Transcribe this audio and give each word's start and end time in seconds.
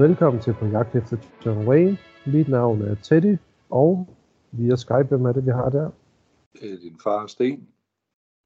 Velkommen 0.00 0.42
til 0.42 0.54
På 0.54 0.66
jagt 0.66 0.96
efter 0.96 1.16
John 1.46 1.68
Wayne. 1.68 1.98
Mit 2.26 2.48
navn 2.48 2.82
er 2.82 2.94
Teddy, 2.94 3.38
og 3.70 4.08
via 4.52 4.76
Skype, 4.76 5.08
hvem 5.08 5.24
er 5.24 5.32
det, 5.32 5.46
vi 5.46 5.50
har 5.50 5.68
der? 5.68 5.90
Det 6.52 6.72
er 6.72 6.78
din 6.82 6.96
far, 7.02 7.26
Sten. 7.26 7.68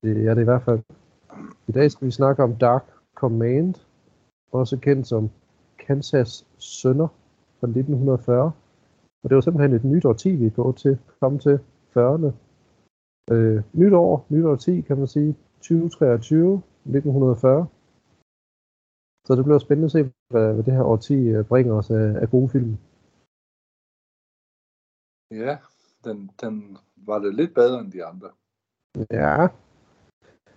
Det 0.02 0.27
er 0.27 0.34
det 0.34 0.41
i 0.41 0.45
hvert 0.45 0.62
fald. 0.62 0.80
I 1.69 1.73
dag 1.73 1.91
skal 1.91 2.06
vi 2.06 2.11
snakke 2.11 2.43
om 2.43 2.56
Dark 2.56 2.84
Command, 3.14 3.75
også 4.52 4.78
kendt 4.78 5.06
som 5.06 5.30
Kansas 5.87 6.47
Sønder 6.59 7.09
fra 7.61 7.66
1940. 7.66 8.52
Og 9.23 9.30
det 9.30 9.34
var 9.34 9.41
simpelthen 9.41 9.77
et 9.77 9.84
nyt 9.84 10.05
årti, 10.05 10.30
vi 10.30 10.50
går 10.50 10.73
til, 10.73 10.98
kom 11.20 11.39
til 11.39 11.59
40'erne. 11.97 12.33
Øh, 13.30 13.62
nyt 13.73 13.92
år, 13.92 14.27
nyt 14.28 14.45
årti 14.45 14.80
kan 14.80 14.98
man 14.98 15.06
sige, 15.06 15.36
2023, 15.61 16.62
1940. 16.84 17.66
Så 19.27 19.34
det 19.34 19.45
bliver 19.45 19.59
spændende 19.59 19.84
at 19.84 19.92
se, 19.92 20.12
hvad, 20.30 20.55
hvad 20.55 20.64
det 20.64 20.74
her 20.74 20.83
årti 20.83 21.14
øh, 21.14 21.45
bringer 21.45 21.74
os 21.74 21.91
af, 21.91 22.06
af 22.23 22.30
gode 22.30 22.48
film. 22.48 22.77
Ja, 25.30 25.59
den, 26.05 26.30
den 26.41 26.77
var 26.97 27.19
det 27.19 27.34
lidt 27.34 27.55
bedre 27.55 27.80
end 27.80 27.92
de 27.92 28.05
andre. 28.05 28.28
Ja. 29.10 29.48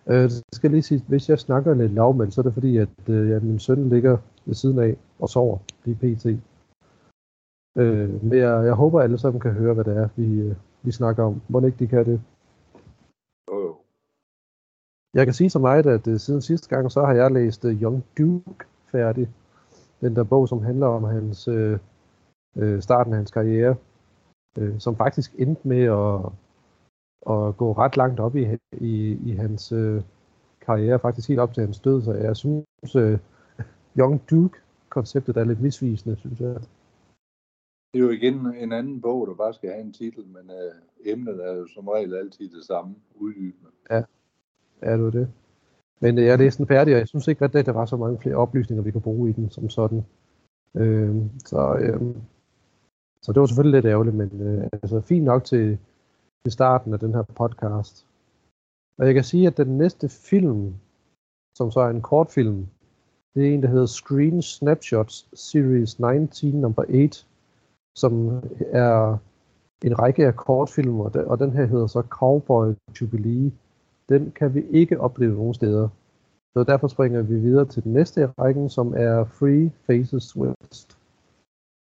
Øh, 0.07 0.23
det 0.23 0.43
skal 0.53 0.71
lige 0.71 0.81
sige, 0.81 1.03
hvis 1.07 1.29
jeg 1.29 1.39
snakker 1.39 1.73
lidt 1.73 1.91
lavmænd, 1.91 2.31
så 2.31 2.41
er 2.41 2.43
det 2.43 2.53
fordi, 2.53 2.77
at 2.77 3.09
øh, 3.09 3.29
ja, 3.29 3.39
min 3.39 3.59
søn 3.59 3.89
ligger 3.89 4.17
ved 4.45 4.53
siden 4.53 4.79
af 4.79 4.97
og 5.19 5.29
sover 5.29 5.57
lige 5.85 6.15
pt. 6.15 6.25
Øh, 7.77 8.23
men 8.23 8.37
jeg, 8.37 8.65
jeg 8.65 8.73
håber, 8.73 8.99
at 8.99 9.03
alle 9.03 9.17
sammen 9.17 9.39
kan 9.39 9.51
høre, 9.51 9.73
hvad 9.73 9.83
det 9.83 9.97
er, 9.97 10.09
vi, 10.15 10.39
øh, 10.41 10.55
vi 10.81 10.91
snakker 10.91 11.23
om. 11.23 11.41
Må 11.49 11.65
ikke 11.65 11.79
de 11.79 11.87
kan 11.87 12.05
det? 12.05 12.21
Jeg 15.17 15.25
kan 15.25 15.33
sige 15.33 15.49
så 15.49 15.59
meget, 15.59 15.85
at 15.85 16.07
uh, 16.07 16.17
siden 16.17 16.41
sidste 16.41 16.69
gang, 16.69 16.91
så 16.91 17.01
har 17.01 17.13
jeg 17.13 17.31
læst 17.31 17.65
uh, 17.65 17.81
Young 17.81 18.03
Duke 18.17 18.65
færdig. 18.91 19.29
Den 20.01 20.15
der 20.15 20.23
bog, 20.23 20.47
som 20.47 20.61
handler 20.61 20.87
om 20.87 21.03
hans 21.03 21.47
uh, 21.47 21.73
uh, 22.55 22.79
starten 22.79 23.13
af 23.13 23.17
hans 23.17 23.31
karriere, 23.31 23.75
uh, 24.59 24.79
som 24.79 24.95
faktisk 24.95 25.35
endte 25.37 25.67
med 25.67 25.83
at, 25.83 26.19
at 27.33 27.57
gå 27.57 27.71
ret 27.71 27.97
langt 27.97 28.19
op 28.19 28.35
i, 28.35 28.47
i, 28.71 29.19
i 29.25 29.31
hans 29.31 29.71
uh, 29.71 30.01
karriere, 30.61 30.99
faktisk 30.99 31.27
helt 31.27 31.39
op 31.39 31.53
til 31.53 31.63
hans 31.63 31.79
død. 31.79 32.01
Så 32.01 32.13
jeg 32.13 32.35
synes, 32.35 32.95
uh, 32.95 33.19
Young 33.99 34.21
Duke-konceptet 34.29 35.37
er 35.37 35.43
lidt 35.43 35.61
misvisende, 35.61 36.15
synes 36.15 36.39
jeg. 36.39 36.55
Det 37.93 37.99
er 37.99 38.05
jo 38.05 38.09
igen 38.09 38.55
en 38.55 38.71
anden 38.71 39.01
bog, 39.01 39.27
der 39.27 39.33
bare 39.33 39.53
skal 39.53 39.69
have 39.69 39.81
en 39.81 39.93
titel, 39.93 40.27
men 40.27 40.51
øh, 40.51 41.11
emnet 41.13 41.45
er 41.45 41.53
jo 41.53 41.67
som 41.67 41.87
regel 41.87 42.15
altid 42.15 42.49
det 42.49 42.63
samme, 42.63 42.95
uddybende. 43.15 43.71
Ja, 43.89 44.03
er 44.81 44.97
du 44.97 45.09
det? 45.09 45.27
Men 45.99 46.17
øh, 46.17 46.25
jeg 46.25 46.37
læste 46.37 46.57
den 46.57 46.67
færdig, 46.67 46.93
og 46.93 46.99
jeg 46.99 47.07
synes 47.07 47.27
ikke, 47.27 47.45
at 47.45 47.53
der 47.53 47.71
var 47.71 47.85
så 47.85 47.97
mange 47.97 48.19
flere 48.19 48.35
oplysninger, 48.35 48.83
vi 48.83 48.91
kunne 48.91 49.01
bruge 49.01 49.29
i 49.29 49.33
den 49.33 49.49
som 49.49 49.69
sådan. 49.69 50.05
Øh, 50.75 51.15
så, 51.45 51.77
øh, 51.79 52.01
så 53.21 53.33
det 53.33 53.39
var 53.39 53.45
selvfølgelig 53.45 53.77
lidt 53.77 53.91
ærgerligt, 53.91 54.15
men 54.15 54.41
øh, 54.41 54.67
altså 54.73 55.01
fint 55.01 55.25
nok 55.25 55.43
til, 55.43 55.77
til 56.43 56.51
starten 56.51 56.93
af 56.93 56.99
den 56.99 57.13
her 57.13 57.23
podcast. 57.23 58.07
Og 58.97 59.05
jeg 59.05 59.13
kan 59.13 59.23
sige, 59.23 59.47
at 59.47 59.57
den 59.57 59.77
næste 59.77 60.09
film, 60.09 60.75
som 61.55 61.71
så 61.71 61.79
er 61.79 61.89
en 61.89 62.01
kortfilm, 62.01 62.67
det 63.35 63.47
er 63.47 63.53
en, 63.53 63.63
der 63.63 63.69
hedder 63.69 63.85
Screen 63.85 64.41
Snapshots 64.41 65.27
Series 65.33 65.99
19 65.99 66.61
number 66.61 66.83
8, 66.89 67.25
som 67.95 68.41
er 68.59 69.17
en 69.83 69.99
række 69.99 70.27
af 70.27 70.35
kortfilm, 70.35 70.99
og 70.99 71.39
den 71.39 71.51
her 71.51 71.65
hedder 71.65 71.87
så 71.87 72.01
Cowboy 72.01 72.73
Jubilee. 73.01 73.51
Den 74.09 74.31
kan 74.31 74.53
vi 74.53 74.61
ikke 74.69 74.99
opleve 74.99 75.35
nogen 75.35 75.53
steder. 75.53 75.89
Så 76.53 76.63
derfor 76.63 76.87
springer 76.87 77.21
vi 77.21 77.39
videre 77.39 77.65
til 77.65 77.83
den 77.83 77.93
næste 77.93 78.21
i 78.21 78.25
rækken, 78.25 78.69
som 78.69 78.93
er 78.93 79.25
Free 79.25 79.71
Faces 79.85 80.37
West. 80.37 80.99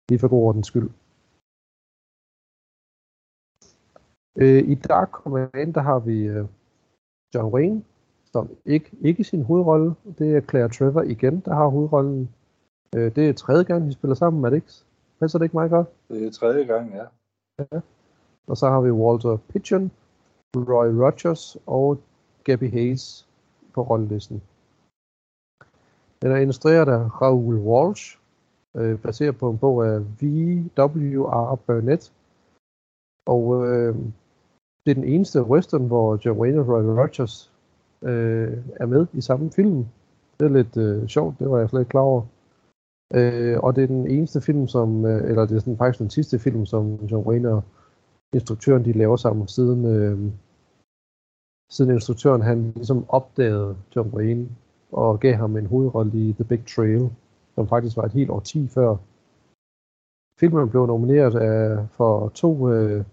Lige 0.08 0.18
for 0.18 0.28
god 0.28 0.42
ordens 0.42 0.66
skyld. 0.66 0.90
Øh, 4.36 4.62
I 4.72 4.74
Dark 4.74 5.10
Command, 5.10 5.74
der 5.74 5.80
har 5.80 5.98
vi 5.98 6.24
øh, 6.24 6.44
John 7.34 7.54
Wayne, 7.54 7.84
som 8.32 8.50
ikke, 8.64 8.90
ikke 9.00 9.24
sin 9.24 9.42
hovedrolle. 9.42 9.94
Det 10.18 10.36
er 10.36 10.40
Claire 10.40 10.68
Trevor 10.68 11.02
igen, 11.02 11.40
der 11.40 11.54
har 11.54 11.66
hovedrollen. 11.66 12.34
Øh, 12.96 13.14
det 13.16 13.28
er 13.28 13.32
tredje 13.32 13.64
gang, 13.64 13.86
de 13.86 13.92
spiller 13.92 14.14
sammen, 14.14 14.44
er 14.44 14.50
det 14.50 14.56
ikke? 14.56 14.72
Passer 15.20 15.38
det 15.38 15.44
ikke 15.44 15.56
meget 15.56 15.70
godt? 15.70 15.88
Det 16.08 16.26
er 16.26 16.30
tredje 16.30 16.64
gang, 16.64 16.94
ja. 16.94 17.04
ja. 17.58 17.80
Og 18.46 18.56
så 18.56 18.68
har 18.68 18.80
vi 18.80 18.90
Walter 18.90 19.36
Pigeon, 19.36 19.90
Roy 20.56 20.86
Rogers 20.86 21.56
og 21.66 21.98
Gabby 22.44 22.70
Hayes 22.70 23.28
på 23.74 23.82
rollelisten. 23.82 24.42
Den 26.22 26.30
er 26.30 26.36
instrueret 26.36 26.88
af 26.88 27.22
Raoul 27.22 27.58
Walsh, 27.58 28.18
øh, 28.76 28.98
baseret 28.98 29.38
på 29.38 29.50
en 29.50 29.58
bog 29.58 29.86
af 29.86 30.00
V.W.R. 30.00 31.54
Burnett. 31.66 32.12
Og 33.26 33.66
øh, 33.66 33.94
det 34.84 34.90
er 34.90 34.94
den 34.94 35.04
eneste 35.04 35.42
western, 35.42 35.86
hvor 35.86 36.18
John 36.24 36.40
Wayne 36.40 36.60
og 36.60 36.68
Roy 36.68 36.82
Rogers 36.82 37.52
øh, 38.02 38.58
er 38.76 38.86
med 38.86 39.06
i 39.12 39.20
samme 39.20 39.50
film. 39.50 39.86
Det 40.40 40.46
er 40.46 40.48
lidt 40.48 40.76
øh, 40.76 41.08
sjovt, 41.08 41.38
det 41.38 41.50
var 41.50 41.58
jeg 41.58 41.68
slet 41.68 41.80
ikke 41.80 41.90
klar 41.90 42.00
over. 42.00 42.22
Øh, 43.14 43.58
og 43.60 43.76
det 43.76 43.82
er 43.82 43.86
den 43.86 44.06
eneste 44.06 44.40
film, 44.40 44.68
som, 44.68 45.06
øh, 45.06 45.30
eller 45.30 45.46
det 45.46 45.56
er 45.56 45.60
sådan, 45.60 45.76
faktisk 45.76 45.98
den 45.98 46.10
sidste 46.10 46.38
film, 46.38 46.66
som 46.66 46.94
John 46.94 47.26
Wayne 47.26 47.48
og 47.48 47.62
instruktøren, 48.32 48.84
de 48.84 48.92
laver 48.92 49.16
sammen, 49.16 49.48
siden, 49.48 49.84
øh, 49.84 50.32
siden 51.72 51.94
instruktøren, 51.94 52.42
han 52.42 52.72
ligesom 52.76 53.04
opdagede 53.08 53.76
John 53.96 54.14
Wayne, 54.14 54.48
og 54.92 55.20
gav 55.20 55.34
ham 55.34 55.56
en 55.56 55.66
hovedrolle 55.66 56.12
i 56.28 56.32
The 56.32 56.44
Big 56.44 56.66
Trail, 56.66 57.10
som 57.54 57.68
faktisk 57.68 57.96
var 57.96 58.04
et 58.04 58.12
helt 58.12 58.30
årti 58.30 58.68
før. 58.68 58.96
Filmen 60.40 60.70
blev 60.70 60.86
nomineret 60.86 61.34
af, 61.34 61.88
for 61.90 62.28
to 62.28 62.72
øh, 62.72 63.04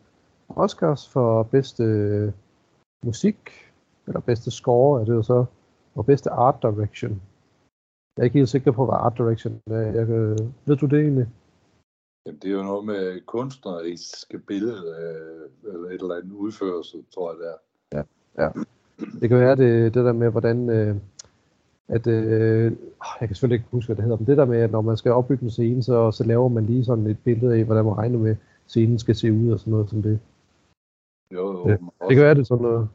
Oscars 0.49 1.09
for 1.09 1.43
bedste 1.43 1.83
øh, 1.83 2.31
musik, 3.05 3.37
eller 4.07 4.19
bedste 4.19 4.51
score 4.51 5.01
er 5.01 5.05
det 5.05 5.13
jo 5.13 5.23
så, 5.23 5.45
og 5.95 6.05
bedste 6.05 6.29
art 6.29 6.55
direction. 6.61 7.21
Jeg 8.17 8.23
er 8.23 8.23
ikke 8.23 8.37
helt 8.37 8.49
sikker 8.49 8.71
på, 8.71 8.85
hvad 8.85 8.95
art 8.95 9.17
direction 9.17 9.61
er. 9.67 9.79
Jeg, 9.79 10.07
ved 10.65 10.77
du 10.77 10.85
det 10.85 10.99
egentlig? 10.99 11.27
Jamen, 12.25 12.39
det 12.41 12.51
er 12.51 12.55
jo 12.55 12.63
noget 12.63 12.85
med 12.85 13.25
kunstneriske 13.25 14.39
billede, 14.39 14.83
øh, 14.99 15.73
eller 15.73 15.89
et 15.89 16.01
eller 16.01 16.15
andet 16.15 16.31
udførelse, 16.31 16.97
tror 17.13 17.31
jeg 17.31 17.39
det 17.39 17.47
er. 17.47 17.57
Ja, 17.97 18.03
ja. 18.39 18.49
Det 19.21 19.29
kan 19.29 19.39
være 19.39 19.55
det, 19.55 19.93
det 19.93 20.05
der 20.05 20.13
med, 20.13 20.29
hvordan... 20.29 20.69
Øh, 20.69 20.95
at, 21.87 22.07
øh, 22.07 22.71
jeg 23.21 23.27
kan 23.27 23.35
selvfølgelig 23.35 23.55
ikke 23.55 23.69
huske, 23.71 23.87
hvad 23.87 23.95
det 23.95 24.03
hedder, 24.03 24.17
men 24.17 24.27
det 24.27 24.37
der 24.37 24.45
med, 24.45 24.57
at 24.57 24.71
når 24.71 24.81
man 24.81 24.97
skal 24.97 25.11
opbygge 25.11 25.43
en 25.43 25.51
scene, 25.51 25.83
så, 25.83 26.11
så 26.11 26.23
laver 26.23 26.47
man 26.47 26.65
lige 26.65 26.85
sådan 26.85 27.07
et 27.07 27.17
billede 27.23 27.55
af, 27.55 27.63
hvordan 27.63 27.85
man 27.85 27.97
regner 27.97 28.19
med, 28.19 28.35
scenen 28.67 28.99
skal 28.99 29.15
se 29.15 29.33
ud 29.33 29.51
og 29.51 29.59
sådan 29.59 29.71
noget 29.71 29.89
som 29.89 30.01
det. 30.01 30.19
Jo, 31.33 31.51
jo. 31.51 31.67
Ja, 31.69 31.77
det 32.07 32.15
kan 32.15 32.23
være 32.23 32.35
det 32.35 32.47
sådan 32.47 32.63
noget. 32.63 32.89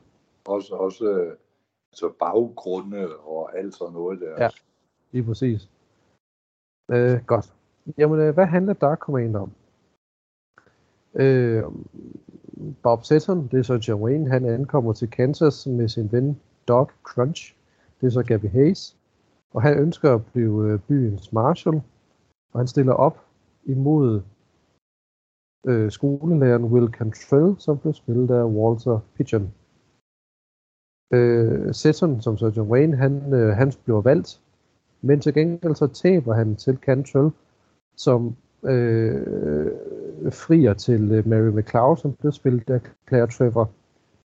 Også, 0.44 0.74
også 0.74 1.10
øh, 1.10 1.36
altså 1.92 2.12
baggrunde 2.18 3.16
og 3.16 3.58
alt 3.58 3.74
sådan 3.74 3.92
noget 3.92 4.20
der. 4.20 4.44
Ja, 4.44 4.48
lige 5.12 5.24
præcis. 5.24 5.68
Øh, 6.90 7.24
godt. 7.26 7.54
Jamen, 7.98 8.20
øh, 8.20 8.34
hvad 8.34 8.46
handler 8.46 8.72
Dark 8.72 8.98
Command 8.98 9.36
om? 9.36 9.52
Øh, 11.14 11.62
Bob 12.82 13.04
Sutton, 13.04 13.48
det 13.50 13.58
er 13.58 13.62
så 13.62 13.74
John 13.88 14.02
Wayne, 14.02 14.30
han 14.30 14.44
ankommer 14.44 14.92
til 14.92 15.10
Kansas 15.10 15.66
med 15.66 15.88
sin 15.88 16.12
ven 16.12 16.40
Doc 16.68 16.90
Crunch. 17.02 17.56
Det 18.00 18.06
er 18.06 18.10
så 18.10 18.22
Gabby 18.22 18.48
Hayes. 18.48 18.96
Og 19.50 19.62
han 19.62 19.78
ønsker 19.78 20.14
at 20.14 20.26
blive 20.26 20.72
øh, 20.72 20.78
byens 20.78 21.32
marshal. 21.32 21.82
Og 22.52 22.60
han 22.60 22.66
stiller 22.66 22.92
op 22.92 23.18
imod 23.64 24.22
øh, 25.66 25.90
skolelæreren 25.90 26.64
Will 26.64 26.92
Cantrell, 26.92 27.54
som 27.58 27.78
blev 27.78 27.94
spillet 27.94 28.30
af 28.30 28.44
Walter 28.44 28.98
Pigeon. 29.16 29.52
Øh, 31.12 31.72
Sutton, 31.72 32.20
som 32.20 32.36
så 32.36 32.52
John 32.56 32.70
Wayne, 32.70 32.96
han, 32.96 33.32
øh, 33.34 33.56
han 33.56 33.72
bliver 33.84 34.00
valgt. 34.00 34.40
Men 35.02 35.20
til 35.20 35.34
gengæld 35.34 35.74
så 35.74 35.86
taber 35.86 36.34
han 36.34 36.56
til 36.56 36.76
Cantrell, 36.76 37.30
som 37.96 38.36
øh, 38.64 39.66
frier 40.30 40.74
til 40.74 41.12
øh, 41.12 41.28
Mary 41.28 41.48
McLeod, 41.48 41.96
som 41.96 42.12
blev 42.12 42.32
spillet 42.32 42.70
af 42.70 42.80
Claire 43.08 43.26
Trevor. 43.26 43.70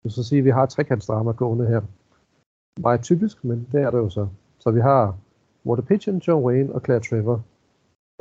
Det 0.03 0.13
så 0.13 0.23
sige, 0.23 0.39
at 0.39 0.45
vi 0.45 0.49
har 0.49 0.65
trekantsdrama 0.65 1.31
gående 1.31 1.67
her. 1.67 1.81
Meget 2.81 3.01
typisk, 3.01 3.43
men 3.43 3.67
det 3.71 3.81
er 3.81 3.91
det 3.91 3.97
jo 3.97 4.09
så. 4.09 4.27
Så 4.59 4.71
vi 4.71 4.81
har 4.81 5.17
Walter 5.65 5.83
Pigeon, 5.83 6.17
John 6.17 6.45
Wayne 6.45 6.73
og 6.73 6.81
Claire 6.81 7.01
Trevor, 7.01 7.43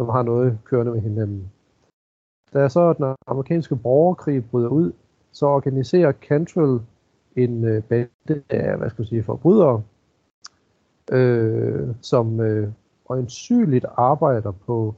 som 0.00 0.08
har 0.08 0.22
noget 0.22 0.58
kørende 0.64 0.92
med 0.92 1.00
hinanden. 1.00 1.50
Da 2.52 2.68
så 2.68 2.92
den 2.92 3.14
amerikanske 3.26 3.76
borgerkrig 3.76 4.50
bryder 4.50 4.68
ud, 4.68 4.92
så 5.32 5.46
organiserer 5.46 6.12
Cantrell 6.12 6.80
en 7.36 7.64
øh, 7.64 7.82
bande 7.82 8.42
af, 8.50 8.78
hvad 8.78 8.90
skal 8.90 9.02
jeg 9.02 9.08
sige, 9.08 9.22
forbrydere, 9.22 9.82
øh, 11.12 11.88
som 12.00 12.40
øh, 12.40 12.72
øjensynligt 13.08 13.86
arbejder 13.96 14.52
på 14.52 14.94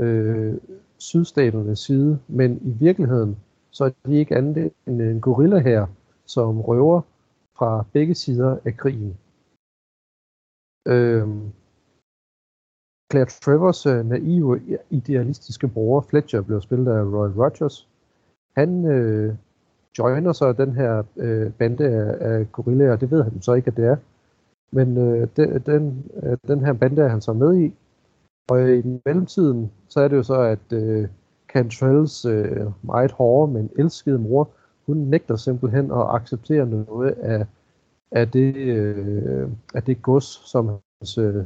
øh, 0.00 0.54
sydstaternes 1.00 1.78
side, 1.78 2.18
men 2.28 2.58
i 2.62 2.70
virkeligheden 2.70 3.36
så 3.70 3.84
er 3.84 3.90
de 4.06 4.14
ikke 4.14 4.36
andet 4.36 4.72
end 4.86 5.02
en 5.02 5.20
gorilla 5.20 5.58
her, 5.58 5.86
som 6.26 6.60
røver 6.60 7.00
fra 7.58 7.84
begge 7.92 8.14
sider 8.14 8.58
af 8.64 8.76
krigen. 8.76 9.16
Øhm, 10.88 11.52
Claire 13.10 13.26
Trevors 13.26 13.86
øh, 13.86 14.06
naive, 14.06 14.60
idealistiske 14.90 15.68
bror, 15.68 16.00
Fletcher, 16.00 16.40
blev 16.42 16.60
spillet 16.60 16.92
af 16.92 17.02
Roy 17.02 17.28
Rogers. 17.36 17.88
Han 18.56 18.84
øh, 18.84 19.34
joiner 19.98 20.32
så 20.32 20.52
den 20.52 20.72
her 20.72 21.02
øh, 21.16 21.52
bande 21.52 21.84
af, 21.84 22.30
af 22.30 22.52
gorillaer, 22.52 22.96
det 22.96 23.10
ved 23.10 23.22
han 23.22 23.42
så 23.42 23.52
ikke, 23.52 23.68
at 23.70 23.76
det 23.76 23.84
er. 23.84 23.96
Men 24.72 24.96
øh, 24.96 25.28
den, 25.36 25.62
den, 25.66 26.10
øh, 26.22 26.36
den 26.48 26.64
her 26.64 26.72
bande 26.72 27.02
er 27.02 27.08
han 27.08 27.20
så 27.20 27.32
med 27.32 27.56
i. 27.56 27.74
Og 28.50 28.76
i 28.76 29.00
mellemtiden, 29.04 29.72
så 29.88 30.00
er 30.00 30.08
det 30.08 30.16
jo 30.16 30.22
så, 30.22 30.40
at 30.40 30.72
øh, 30.72 31.08
Cantrells 31.48 32.24
øh, 32.24 32.66
meget 32.82 33.12
hårde, 33.12 33.52
men 33.52 33.70
elskede 33.78 34.18
mor, 34.18 34.50
hun 34.86 34.96
nægter 34.96 35.36
simpelthen 35.36 35.90
at 35.90 36.06
acceptere 36.08 36.66
noget 36.66 37.10
af, 37.10 37.46
af, 38.10 38.30
det, 38.30 38.56
øh, 38.56 39.48
af 39.74 39.82
det 39.82 40.02
gods, 40.02 40.24
som, 40.24 40.66
hans, 40.68 41.18
øh, 41.18 41.44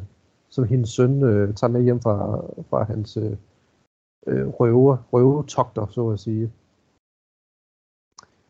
som 0.48 0.64
hendes 0.64 0.88
søn 0.88 1.22
øh, 1.22 1.54
tager 1.54 1.70
med 1.70 1.82
hjem 1.82 2.00
fra, 2.00 2.44
fra 2.70 2.84
hans 2.84 3.16
øh, 3.16 3.36
øh 4.26 4.48
røve, 4.48 4.98
røvetogter, 5.12 5.86
så 5.86 6.08
at 6.08 6.20
sige. 6.20 6.52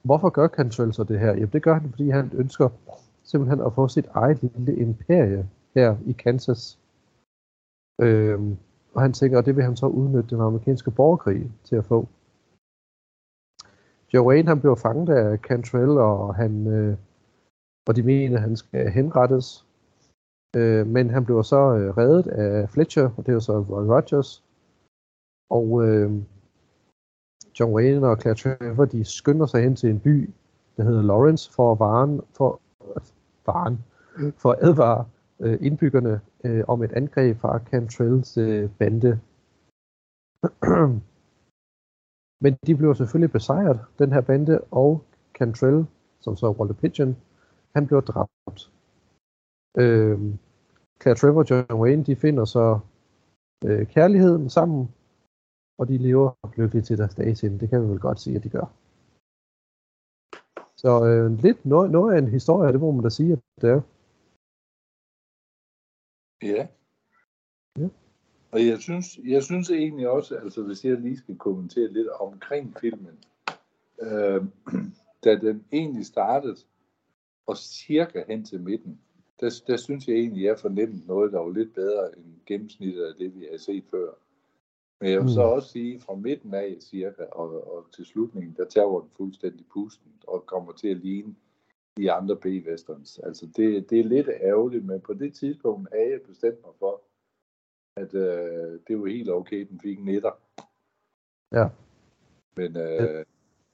Hvorfor 0.03 0.31
gør 0.31 0.49
Cantrell 0.49 0.93
så 0.93 1.05
det 1.05 1.21
her? 1.21 1.33
Jamen 1.33 1.53
det 1.53 1.63
gør 1.63 1.75
han, 1.75 1.91
fordi 1.91 2.11
han 2.11 2.31
ønsker 2.35 2.69
simpelthen 3.25 3.61
at 3.67 3.73
få 3.73 3.89
sit 3.89 4.07
eget 4.15 4.43
lille 4.43 4.77
imperie 4.77 5.49
her 5.75 5.97
i 6.07 6.13
Kansas. 6.13 6.79
Øh, 8.03 8.41
og 8.95 9.03
han 9.03 9.13
tænker, 9.13 9.39
at 9.39 9.47
det 9.47 9.57
vil 9.57 9.65
han 9.65 9.77
så 9.77 9.87
udnytte 9.87 10.31
den 10.31 10.41
amerikanske 10.41 10.91
borgerkrig 10.91 11.53
til 11.65 11.77
at 11.77 11.85
få. 11.85 12.09
Joe 14.15 14.43
han 14.47 14.61
bliver 14.61 14.75
fanget 14.75 15.09
af 15.09 15.39
Cantrell, 15.39 15.91
og 15.91 16.35
han 16.35 16.67
øh, 16.67 16.97
og 17.87 17.97
de 17.97 18.03
mener, 18.03 18.37
at 18.37 18.43
han 18.43 18.57
skal 18.57 18.91
henrettes. 18.91 19.67
Øh, 20.57 20.87
men 20.87 21.11
han 21.11 21.25
bliver 21.25 21.43
så 21.43 21.75
øh, 21.77 21.97
reddet 21.97 22.27
af 22.27 22.71
Fletcher, 22.71 23.11
og 23.17 23.27
det 23.27 23.29
er 23.29 23.33
jo 23.33 23.41
så 23.41 23.59
Roy 23.59 23.87
Rogers. 23.87 24.45
Og 25.51 25.89
øh, 25.89 26.13
John 27.61 27.75
Wayne 27.75 28.09
og 28.09 28.21
Claire 28.21 28.37
Trevor, 28.37 28.85
de 28.85 29.05
skynder 29.05 29.47
sig 29.47 29.63
hen 29.63 29.77
til 29.77 29.91
en 29.91 30.01
by, 30.01 30.31
der 30.77 30.83
hedder 30.83 31.03
Lawrence, 31.03 31.53
for 31.53 31.73
at 31.73 31.81
varen, 31.81 32.21
for, 32.37 32.61
varen, 33.47 33.85
for 34.37 34.53
at 34.53 34.59
advare 34.61 35.07
øh, 35.41 35.59
indbyggerne 35.61 36.21
øh, 36.45 36.65
om 36.69 36.83
et 36.83 36.93
angreb 36.93 37.37
fra 37.37 37.59
Cantrells 37.59 38.37
øh, 38.37 38.71
bande. 38.79 39.21
Men 42.43 42.57
de 42.67 42.75
blev 42.77 42.95
selvfølgelig 42.95 43.33
besejret, 43.33 43.81
den 43.99 44.13
her 44.13 44.21
bande, 44.21 44.61
og 44.71 45.05
Cantrell, 45.35 45.87
som 46.21 46.37
så 46.37 46.47
er 46.47 46.59
Walter 46.61 46.75
Pigeon, 46.75 47.17
han 47.75 47.87
blev 47.87 48.03
dræbt. 48.03 48.73
Øh, 49.79 50.19
Claire 51.03 51.17
Trevor 51.17 51.41
og 51.41 51.51
John 51.51 51.81
Wayne, 51.81 52.05
de 52.05 52.17
finder 52.17 52.45
så 52.45 52.79
øh, 53.65 53.87
kærligheden 53.87 54.51
sammen, 54.51 54.89
og 55.79 55.89
de 55.89 55.99
lever 55.99 56.31
lykkeligt 56.57 56.87
til 56.87 56.99
deres 56.99 57.15
dage 57.15 57.59
Det 57.59 57.69
kan 57.71 57.83
vi 57.83 57.89
vel 57.89 58.01
godt 58.01 58.21
sige, 58.21 58.37
at 58.37 58.45
de 58.45 58.49
gør. 58.49 58.67
Så 60.77 61.05
øh, 61.07 61.39
lidt 61.39 61.67
noget, 61.67 61.91
noget 61.91 62.15
af 62.15 62.19
en 62.19 62.29
historie, 62.29 62.73
det 62.73 62.81
må 62.81 62.91
man 62.91 63.03
da 63.03 63.11
sige, 63.11 63.33
at 63.33 63.39
det 63.61 63.71
er. 63.71 63.81
Ja. 66.45 66.67
ja. 67.79 67.89
Og 68.51 68.67
jeg 68.67 68.79
synes, 68.79 69.19
jeg 69.25 69.43
synes 69.43 69.71
egentlig 69.71 70.09
også, 70.09 70.37
altså 70.37 70.63
hvis 70.63 70.85
jeg 70.85 71.01
lige 71.01 71.17
skal 71.17 71.37
kommentere 71.37 71.93
lidt 71.93 72.09
omkring 72.09 72.77
filmen, 72.81 73.19
øh, 74.03 74.45
da 75.25 75.37
den 75.37 75.65
egentlig 75.73 76.07
startede, 76.07 76.57
og 77.47 77.57
cirka 77.57 78.25
hen 78.29 78.45
til 78.45 78.61
midten, 78.61 79.01
der, 79.41 79.63
der 79.67 79.77
synes 79.77 80.09
jeg 80.09 80.17
egentlig, 80.17 80.45
jeg 80.45 80.59
fornemmede 80.59 81.07
noget, 81.07 81.33
der 81.33 81.39
var 81.39 81.53
lidt 81.53 81.75
bedre 81.75 82.19
end 82.19 82.25
gennemsnittet 82.47 83.05
af 83.05 83.15
det, 83.19 83.35
vi 83.35 83.47
har 83.51 83.59
set 83.59 83.85
før. 83.91 84.11
Men 85.01 85.11
jeg 85.11 85.23
vil 85.23 85.31
så 85.31 85.47
mm. 85.47 85.53
også 85.53 85.69
sige, 85.69 86.01
fra 86.01 86.15
midten 86.15 86.55
af 86.55 86.77
cirka 86.81 87.25
og, 87.33 87.77
og 87.77 87.87
til 87.93 88.07
slutningen, 88.07 88.55
der 88.57 88.65
tager 88.65 89.01
den 89.01 89.11
fuldstændig 89.17 89.67
pusten 89.73 90.13
og 90.27 90.47
kommer 90.47 90.73
til 90.73 90.89
at 90.89 90.97
ligne 90.97 91.35
de 91.97 92.13
andre 92.13 92.37
B-westerns. 92.37 93.19
Altså 93.19 93.47
det, 93.57 93.91
det 93.91 94.01
er 94.01 94.05
lidt 94.05 94.29
ærgerligt, 94.29 94.85
men 94.85 95.01
på 95.01 95.15
det 95.15 95.35
tidspunkt 95.35 95.89
havde 95.93 96.11
jeg 96.11 96.21
bestemt 96.29 96.59
mig 96.65 96.75
for, 96.79 97.01
at 97.97 98.15
øh, 98.15 98.81
det 98.89 99.01
var 99.01 99.07
helt 99.07 99.31
okay, 99.31 99.69
den 99.69 99.81
fik 99.81 99.99
en 99.99 100.05
netter. 100.05 100.31
Ja. 101.53 101.69
Men 102.57 102.77
øh, 102.77 103.25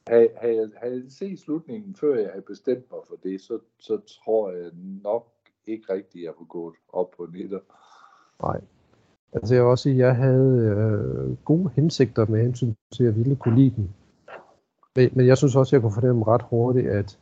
havde, 0.09 0.29
havde, 0.37 0.73
havde 0.77 1.03
jeg 1.05 1.13
set 1.13 1.39
slutningen, 1.39 1.95
før 1.95 2.15
jeg 2.15 2.31
havde 2.31 2.45
bestemt 2.45 2.91
mig 2.91 3.01
for 3.09 3.17
det, 3.23 3.41
så, 3.41 3.59
så 3.79 4.01
tror 4.07 4.51
jeg 4.51 4.71
nok 5.03 5.33
ikke 5.67 5.93
rigtigt, 5.93 6.23
at 6.23 6.27
jeg 6.27 6.35
var 6.39 6.45
gået 6.45 6.75
op 6.89 7.11
på 7.11 7.27
netter. 7.33 7.61
Nej. 8.43 8.61
Altså 9.33 9.55
jeg 9.55 9.63
vil 9.63 9.71
også 9.71 9.83
sige, 9.83 9.93
at 9.93 9.99
jeg 9.99 10.17
havde 10.17 10.59
øh, 10.59 11.37
gode 11.45 11.71
hensigter 11.75 12.27
med 12.27 12.43
hensyn 12.43 12.75
til, 12.93 13.05
at 13.05 13.07
jeg 13.07 13.17
ville 13.17 13.37
kunne 13.37 13.57
lide 13.57 13.75
den. 13.77 13.95
Men, 14.97 15.11
men 15.13 15.27
jeg 15.27 15.39
synes 15.39 15.57
også, 15.57 15.69
at 15.69 15.73
jeg 15.73 15.83
kunne 15.83 16.01
fornemme 16.01 16.27
ret 16.27 16.43
hurtigt, 16.43 16.89
at 16.89 17.19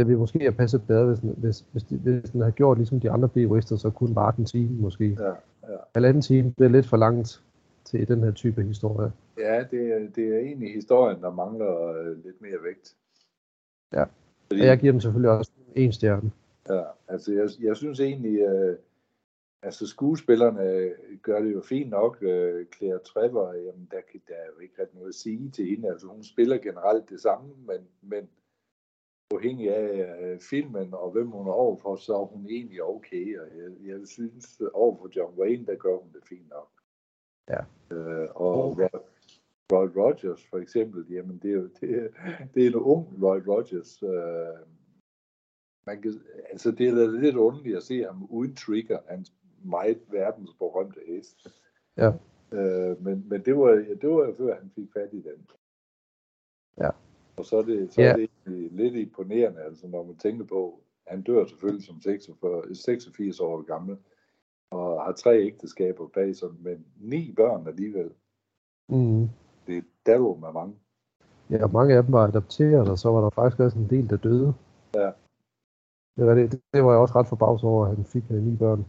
det 0.00 0.08
ville 0.08 0.18
måske 0.18 0.38
have 0.38 0.52
passet 0.52 0.86
bedre, 0.86 1.06
hvis, 1.06 1.18
hvis, 1.36 1.64
hvis, 1.72 1.82
de, 1.82 1.96
hvis 1.96 2.30
den 2.30 2.40
havde 2.40 2.52
gjort 2.52 2.78
ligesom 2.78 3.00
de 3.00 3.10
andre 3.10 3.28
b 3.28 3.36
så 3.62 3.92
kunne 3.94 4.14
bare 4.14 4.32
den 4.36 4.44
time 4.44 4.80
måske. 4.80 5.16
Ja, 5.20 5.28
ja. 5.72 5.76
Halvanden 5.94 6.22
time, 6.22 6.54
det 6.58 6.64
er 6.64 6.68
lidt 6.68 6.86
for 6.86 6.96
langt 6.96 7.42
til 7.84 8.08
den 8.08 8.22
her 8.22 8.32
type 8.32 8.62
historie. 8.62 9.12
Ja, 9.38 9.64
det 9.70 9.92
er, 9.92 10.08
det 10.14 10.34
er 10.34 10.38
egentlig 10.38 10.74
historien, 10.74 11.22
der 11.22 11.30
mangler 11.30 11.86
øh, 11.86 12.24
lidt 12.24 12.42
mere 12.42 12.58
vægt. 12.64 12.96
Ja, 13.92 14.04
Fordi, 14.46 14.60
og 14.60 14.66
jeg 14.66 14.78
giver 14.78 14.92
den 14.92 15.00
selvfølgelig 15.00 15.30
også 15.30 15.50
en 15.74 15.92
stjerne. 15.92 16.30
Ja, 16.68 16.82
altså 17.08 17.32
jeg, 17.32 17.48
jeg 17.60 17.76
synes 17.76 18.00
egentlig, 18.00 18.40
øh, 18.40 18.76
altså 19.62 19.86
skuespillerne 19.86 20.90
gør 21.22 21.40
det 21.40 21.52
jo 21.52 21.60
fint 21.60 21.90
nok. 21.90 22.18
Øh, 22.20 22.66
Claire 22.76 22.98
Trevor, 22.98 23.52
jamen 23.52 23.88
der, 23.90 24.00
der 24.28 24.34
er 24.34 24.46
jo 24.54 24.60
ikke 24.62 24.82
ret 24.82 24.94
noget 24.94 25.08
at 25.08 25.14
sige 25.14 25.50
til 25.50 25.66
hende. 25.66 25.88
Altså 25.88 26.06
hun 26.06 26.24
spiller 26.24 26.58
generelt 26.58 27.10
det 27.10 27.20
samme, 27.20 27.48
men, 27.66 27.78
men 28.02 28.28
afhængig 29.30 29.76
af 29.76 30.22
øh, 30.22 30.40
filmen 30.40 30.94
og 30.94 31.10
hvem 31.10 31.30
hun 31.30 31.46
er 31.46 31.52
overfor, 31.52 31.96
så 31.96 32.14
er 32.14 32.24
hun 32.24 32.46
egentlig 32.46 32.82
okay. 32.82 33.40
Og 33.40 33.46
jeg, 33.56 33.88
jeg 33.88 34.08
synes, 34.08 34.62
overfor 34.72 35.10
John 35.16 35.38
Wayne, 35.38 35.66
der 35.66 35.74
gør 35.74 35.96
hun 35.96 36.12
det 36.12 36.22
fint 36.28 36.48
nok. 36.48 36.70
Ja. 37.48 37.60
Øh, 37.96 38.28
og 38.34 38.70
okay. 38.70 38.88
Roy 39.72 39.88
Rogers 39.96 40.46
for 40.46 40.58
eksempel, 40.58 41.06
jamen 41.10 41.38
det 41.38 41.50
er 41.50 41.54
jo 41.54 41.68
det, 41.80 42.10
det 42.54 42.62
er 42.62 42.66
en 42.66 42.74
ung 42.74 43.06
Roy 43.22 43.40
Rogers. 43.48 44.02
Øh, 44.02 44.66
man 45.86 46.02
kan, 46.02 46.12
altså 46.50 46.70
det 46.70 46.88
er 46.88 47.20
lidt 47.20 47.36
underligt 47.36 47.76
at 47.76 47.82
se 47.82 48.02
ham 48.02 48.26
uden 48.30 48.56
trigger, 48.56 48.98
hans 49.08 49.32
meget 49.64 50.00
verdensberømte 50.10 51.00
hest. 51.06 51.48
Ja. 51.96 52.12
Øh, 52.52 53.04
men, 53.04 53.28
men 53.28 53.44
det 53.44 53.56
var, 53.56 53.70
det 54.00 54.08
var 54.10 54.34
før 54.38 54.54
han 54.54 54.70
fik 54.74 54.92
fat 54.92 55.08
i 55.12 55.20
den. 55.20 55.50
Ja. 56.78 56.90
Og 57.40 57.46
så 57.46 57.56
er 57.56 57.62
det, 57.62 57.92
så 57.92 58.02
ja. 58.02 58.12
er 58.12 58.16
det 58.16 58.30
lidt 58.72 58.94
imponerende, 58.94 59.60
altså 59.60 59.86
når 59.86 60.02
man 60.02 60.16
tænker 60.16 60.44
på, 60.44 60.80
han 61.06 61.22
dør 61.22 61.46
selvfølgelig 61.46 61.86
som 61.86 62.00
46, 62.00 62.74
86 62.74 63.40
år 63.40 63.62
gammel, 63.62 63.96
og 64.70 65.04
har 65.04 65.12
tre 65.12 65.40
ægteskaber 65.40 66.06
bag 66.08 66.36
sig, 66.36 66.48
men 66.60 66.86
ni 66.96 67.32
børn 67.36 67.66
alligevel. 67.66 68.10
Mm. 68.88 69.28
Det 69.66 69.76
er 69.76 69.82
der 70.06 70.34
med 70.34 70.52
mange. 70.52 70.74
Ja, 71.50 71.66
mange 71.66 71.94
af 71.94 72.02
dem 72.02 72.12
var 72.12 72.26
adopteret, 72.26 72.88
og 72.90 72.98
så 72.98 73.10
var 73.10 73.20
der 73.20 73.30
faktisk 73.30 73.60
også 73.60 73.78
en 73.78 73.90
del, 73.90 74.10
der 74.10 74.16
døde. 74.16 74.54
Ja. 74.94 75.10
Det 76.16 76.26
var, 76.26 76.34
det, 76.34 76.52
det 76.74 76.84
var 76.84 76.90
jeg 76.90 77.00
også 77.00 77.14
ret 77.14 77.26
forbavset 77.26 77.68
over, 77.68 77.86
at 77.86 77.96
han 77.96 78.04
fik 78.04 78.22
uh, 78.30 78.36
ni 78.36 78.56
børn. 78.56 78.84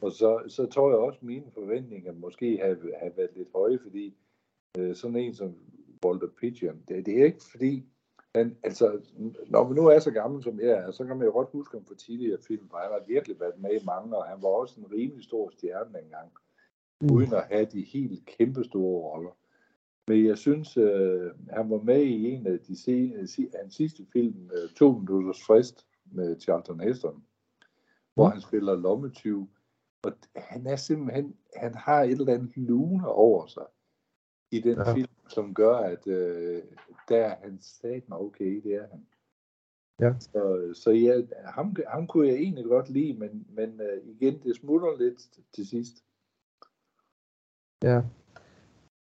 Og 0.00 0.12
så, 0.12 0.42
så 0.48 0.66
tror 0.66 0.90
jeg 0.90 0.98
også, 0.98 1.18
at 1.18 1.26
mine 1.26 1.50
forventninger 1.54 2.12
måske 2.12 2.58
have, 2.62 2.76
have 3.00 3.12
været 3.16 3.30
lidt 3.36 3.48
høje, 3.54 3.78
fordi 3.82 4.16
øh, 4.78 4.94
sådan 4.94 5.16
en 5.16 5.34
som 5.34 5.54
Walter 6.04 6.28
Pigeon, 6.40 6.82
det, 6.88 7.06
det 7.06 7.20
er 7.20 7.24
ikke 7.24 7.44
fordi, 7.50 7.86
men 8.34 8.56
altså, 8.62 9.00
når 9.46 9.68
vi 9.68 9.74
nu 9.74 9.86
er 9.86 9.98
så 9.98 10.10
gammel 10.10 10.42
som 10.42 10.60
jeg 10.60 10.68
er, 10.70 10.90
så 10.90 11.04
kan 11.04 11.16
man 11.16 11.26
jo 11.26 11.32
godt 11.32 11.48
huske 11.52 11.76
ham 11.76 11.86
for 11.86 11.94
tidligere 11.94 12.38
film, 12.46 12.68
for 12.68 12.76
han 12.76 12.90
har 12.90 13.04
virkelig 13.06 13.40
været 13.40 13.58
med 13.58 13.80
i 13.80 13.84
mange, 13.84 14.16
og 14.16 14.24
han 14.24 14.42
var 14.42 14.48
også 14.48 14.80
en 14.80 14.92
rimelig 14.92 15.24
stor 15.24 15.50
stjerne 15.50 15.98
engang, 16.02 16.30
mm. 17.00 17.10
uden 17.12 17.34
at 17.34 17.44
have 17.50 17.64
de 17.64 17.82
helt 17.82 18.26
kæmpe 18.26 18.64
store 18.64 19.02
roller. 19.02 19.36
Men 20.08 20.26
jeg 20.26 20.38
synes, 20.38 20.76
øh, 20.76 21.30
han 21.50 21.70
var 21.70 21.82
med 21.82 22.02
i 22.02 22.24
en 22.24 22.46
af 22.46 22.58
de 22.58 22.76
se, 22.82 23.14
hans 23.58 23.74
sidste 23.74 24.06
film, 24.12 24.50
øh, 24.54 24.70
To 24.70 24.92
Minutters 24.92 25.42
Frist, 25.46 25.86
med 26.12 26.40
Charlton 26.40 26.80
Heston, 26.80 27.24
hvor 28.14 28.26
mm. 28.26 28.32
han 28.32 28.40
spiller 28.40 28.76
lommetyv. 28.76 29.48
Og 30.02 30.12
han 30.36 30.66
er 30.66 30.76
simpelthen, 30.76 31.36
han 31.56 31.74
har 31.74 32.02
et 32.02 32.10
eller 32.10 32.34
andet 32.34 32.56
lune 32.56 33.08
over 33.08 33.46
sig 33.46 33.66
i 34.50 34.60
den 34.60 34.78
ja. 34.78 34.94
film, 34.94 35.09
som 35.30 35.54
gør, 35.54 35.74
at 35.74 36.06
øh, 36.06 36.62
der 37.08 37.16
er 37.16 37.34
han 37.42 37.58
satan 37.60 38.12
okay, 38.12 38.62
det 38.62 38.74
er 38.74 38.86
han. 38.90 39.06
Ja. 40.00 40.14
Så, 40.18 40.70
så 40.74 40.90
ja, 40.90 41.20
ham, 41.44 41.76
ham 41.88 42.06
kunne 42.06 42.28
jeg 42.28 42.36
egentlig 42.36 42.64
godt 42.64 42.90
lide, 42.90 43.18
men, 43.18 43.46
men 43.48 43.80
uh, 43.80 44.10
igen, 44.10 44.40
det 44.44 44.56
smutter 44.56 44.98
lidt 44.98 45.28
til 45.52 45.66
sidst. 45.66 46.04
Ja. 47.82 48.02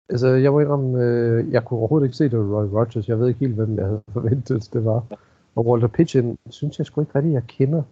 Altså, 0.09 0.29
jeg 0.29 0.53
må 0.53 0.61
indrømme, 0.61 1.05
øh, 1.05 1.53
jeg 1.53 1.65
kunne 1.65 1.79
overhovedet 1.79 2.07
ikke 2.07 2.17
se 2.17 2.25
det 2.25 2.39
Roy 2.39 2.65
Rogers. 2.65 3.09
Jeg 3.09 3.21
ved 3.21 3.29
ikke 3.29 3.41
helt, 3.41 3.55
hvem 3.55 3.77
jeg 3.77 3.87
havde 3.87 4.03
forventet, 4.19 4.71
det 4.73 4.85
var. 4.85 5.07
Og 5.55 5.67
Walter 5.67 5.89
Pigeon, 5.89 6.39
synes 6.51 6.79
jeg 6.79 6.87
sgu 6.87 7.01
ikke 7.01 7.15
rigtig, 7.15 7.33
jeg 7.33 7.47
kender. 7.47 7.83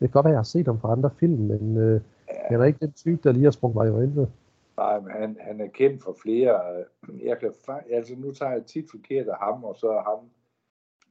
kan 0.00 0.10
godt 0.10 0.24
være, 0.24 0.32
jeg 0.32 0.38
har 0.38 0.42
set 0.42 0.66
ham 0.66 0.80
fra 0.80 0.92
andre 0.92 1.10
film, 1.20 1.42
men 1.42 1.76
øh, 1.76 2.00
ja. 2.28 2.34
jeg 2.50 2.60
er 2.60 2.64
ikke 2.64 2.86
den 2.86 2.92
type, 2.92 3.20
der 3.24 3.32
lige 3.32 3.44
har 3.44 3.50
sprunget 3.50 3.76
mig 3.76 3.86
i 3.86 3.90
øjnene. 3.90 4.28
Nej, 4.78 5.00
men 5.00 5.10
han, 5.10 5.36
han 5.40 5.60
er 5.60 5.66
kendt 5.68 6.02
for 6.02 6.16
flere. 6.22 6.78
øh, 7.08 7.24
Jeg 7.24 7.38
kan, 7.40 7.54
altså 7.90 8.16
nu 8.16 8.32
tager 8.32 8.52
jeg 8.52 8.66
tit 8.66 8.90
forkert 8.90 9.28
af 9.28 9.36
ham, 9.38 9.64
og 9.64 9.76
så 9.76 9.88
er 9.90 10.02
ham 10.02 10.30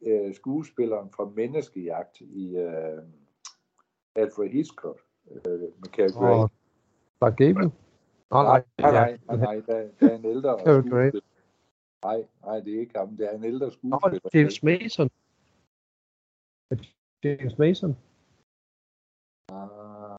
øh, 0.01 0.35
skuespilleren 0.35 1.09
fra 1.11 1.25
Menneskejagt 1.25 2.21
i 2.21 2.57
øh, 2.57 3.01
Alfred 4.15 4.49
Hitchcock 4.49 5.01
øh, 5.31 5.69
Cary 5.85 6.07
Grant. 6.09 6.43
Og 6.43 6.51
Clark 7.17 7.37
Gable? 7.37 7.71
Nå, 8.31 8.43
nej, 8.43 8.63
nej, 8.79 8.91
nej, 8.91 9.17
nej, 9.27 9.37
nej, 9.37 9.55
der, 9.55 9.89
der 9.99 10.09
er 10.11 10.15
en 10.17 10.25
ældre 10.25 10.59
skuespiller. 10.59 11.21
Nej, 12.03 12.25
nej, 12.45 12.59
det 12.59 12.75
er 12.75 12.79
ikke 12.79 12.97
ham. 12.99 13.17
Det 13.17 13.25
er 13.27 13.31
en 13.37 13.43
ældre 13.45 13.65
Nå, 13.65 13.71
skuespiller. 13.71 14.29
James 14.33 14.63
Mason. 14.63 15.09
James 17.23 17.57
Mason. 17.57 17.97
Ah. 19.49 20.17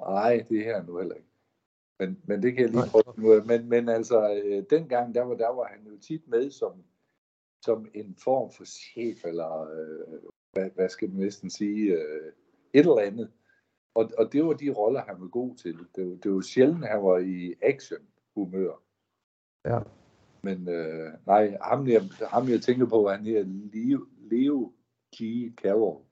Nej, 0.00 0.46
det 0.48 0.64
her 0.64 0.82
nu 0.82 0.98
heller 0.98 1.14
ikke. 1.14 1.28
Men, 2.00 2.20
men 2.24 2.42
det 2.42 2.52
kan 2.54 2.62
jeg 2.62 2.70
lige 2.70 2.90
prøve 2.90 3.14
nu. 3.16 3.42
Men, 3.46 3.68
men 3.68 3.88
altså, 3.88 4.42
øh, 4.44 4.64
dengang, 4.70 5.14
der 5.14 5.22
var, 5.22 5.34
der 5.34 5.48
var 5.48 5.64
han 5.64 5.86
jo 5.86 5.98
tit 5.98 6.28
med 6.28 6.50
som, 6.50 6.84
som 7.64 7.86
en 7.94 8.16
form 8.24 8.52
for 8.52 8.64
chef, 8.64 9.24
eller 9.24 9.62
øh, 9.62 10.18
hvad, 10.52 10.70
hvad 10.74 10.88
skal 10.88 11.08
man 11.10 11.18
næsten 11.18 11.50
sige, 11.50 11.92
øh, 11.92 12.32
et 12.72 12.80
eller 12.80 12.98
andet. 12.98 13.32
Og, 13.94 14.10
og 14.18 14.32
det 14.32 14.44
var 14.46 14.52
de 14.52 14.70
roller, 14.70 15.00
han 15.02 15.20
var 15.20 15.28
god 15.28 15.56
til. 15.56 15.78
Det, 15.96 16.10
var- 16.10 16.16
det 16.16 16.32
var 16.34 16.40
sjældent, 16.40 16.86
han 16.86 17.02
var 17.02 17.18
i 17.18 17.54
action-humør. 17.62 18.82
Ja. 19.64 19.80
Men 20.42 20.68
øh, 20.68 21.12
nej, 21.26 21.56
ham 21.62 21.88
jeg, 21.88 22.02
ham 22.30 22.48
jeg 22.48 22.60
tænker 22.62 22.86
på, 22.86 23.08
han 23.08 23.24
her 23.26 23.44
Leo, 23.46 24.06
Leo 24.30 24.72
G. 25.16 25.18
Carroll. 25.56 26.04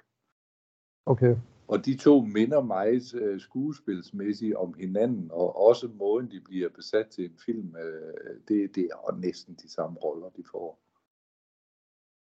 Okay. 1.06 1.36
Og 1.72 1.84
de 1.86 1.96
to 1.96 2.20
minder 2.20 2.62
meget 2.62 3.14
øh, 3.14 3.40
skuespilsmæssigt 3.40 4.54
om 4.54 4.74
hinanden, 4.74 5.30
og 5.30 5.56
også 5.56 5.88
måden, 5.88 6.30
de 6.30 6.40
bliver 6.40 6.68
besat 6.68 7.06
til 7.08 7.24
en 7.24 7.38
film, 7.46 7.76
øh, 7.76 8.40
det, 8.48 8.74
det 8.74 8.84
er 8.84 9.16
næsten 9.20 9.54
de 9.54 9.68
samme 9.70 9.98
roller, 9.98 10.28
de 10.28 10.44
får. 10.50 10.78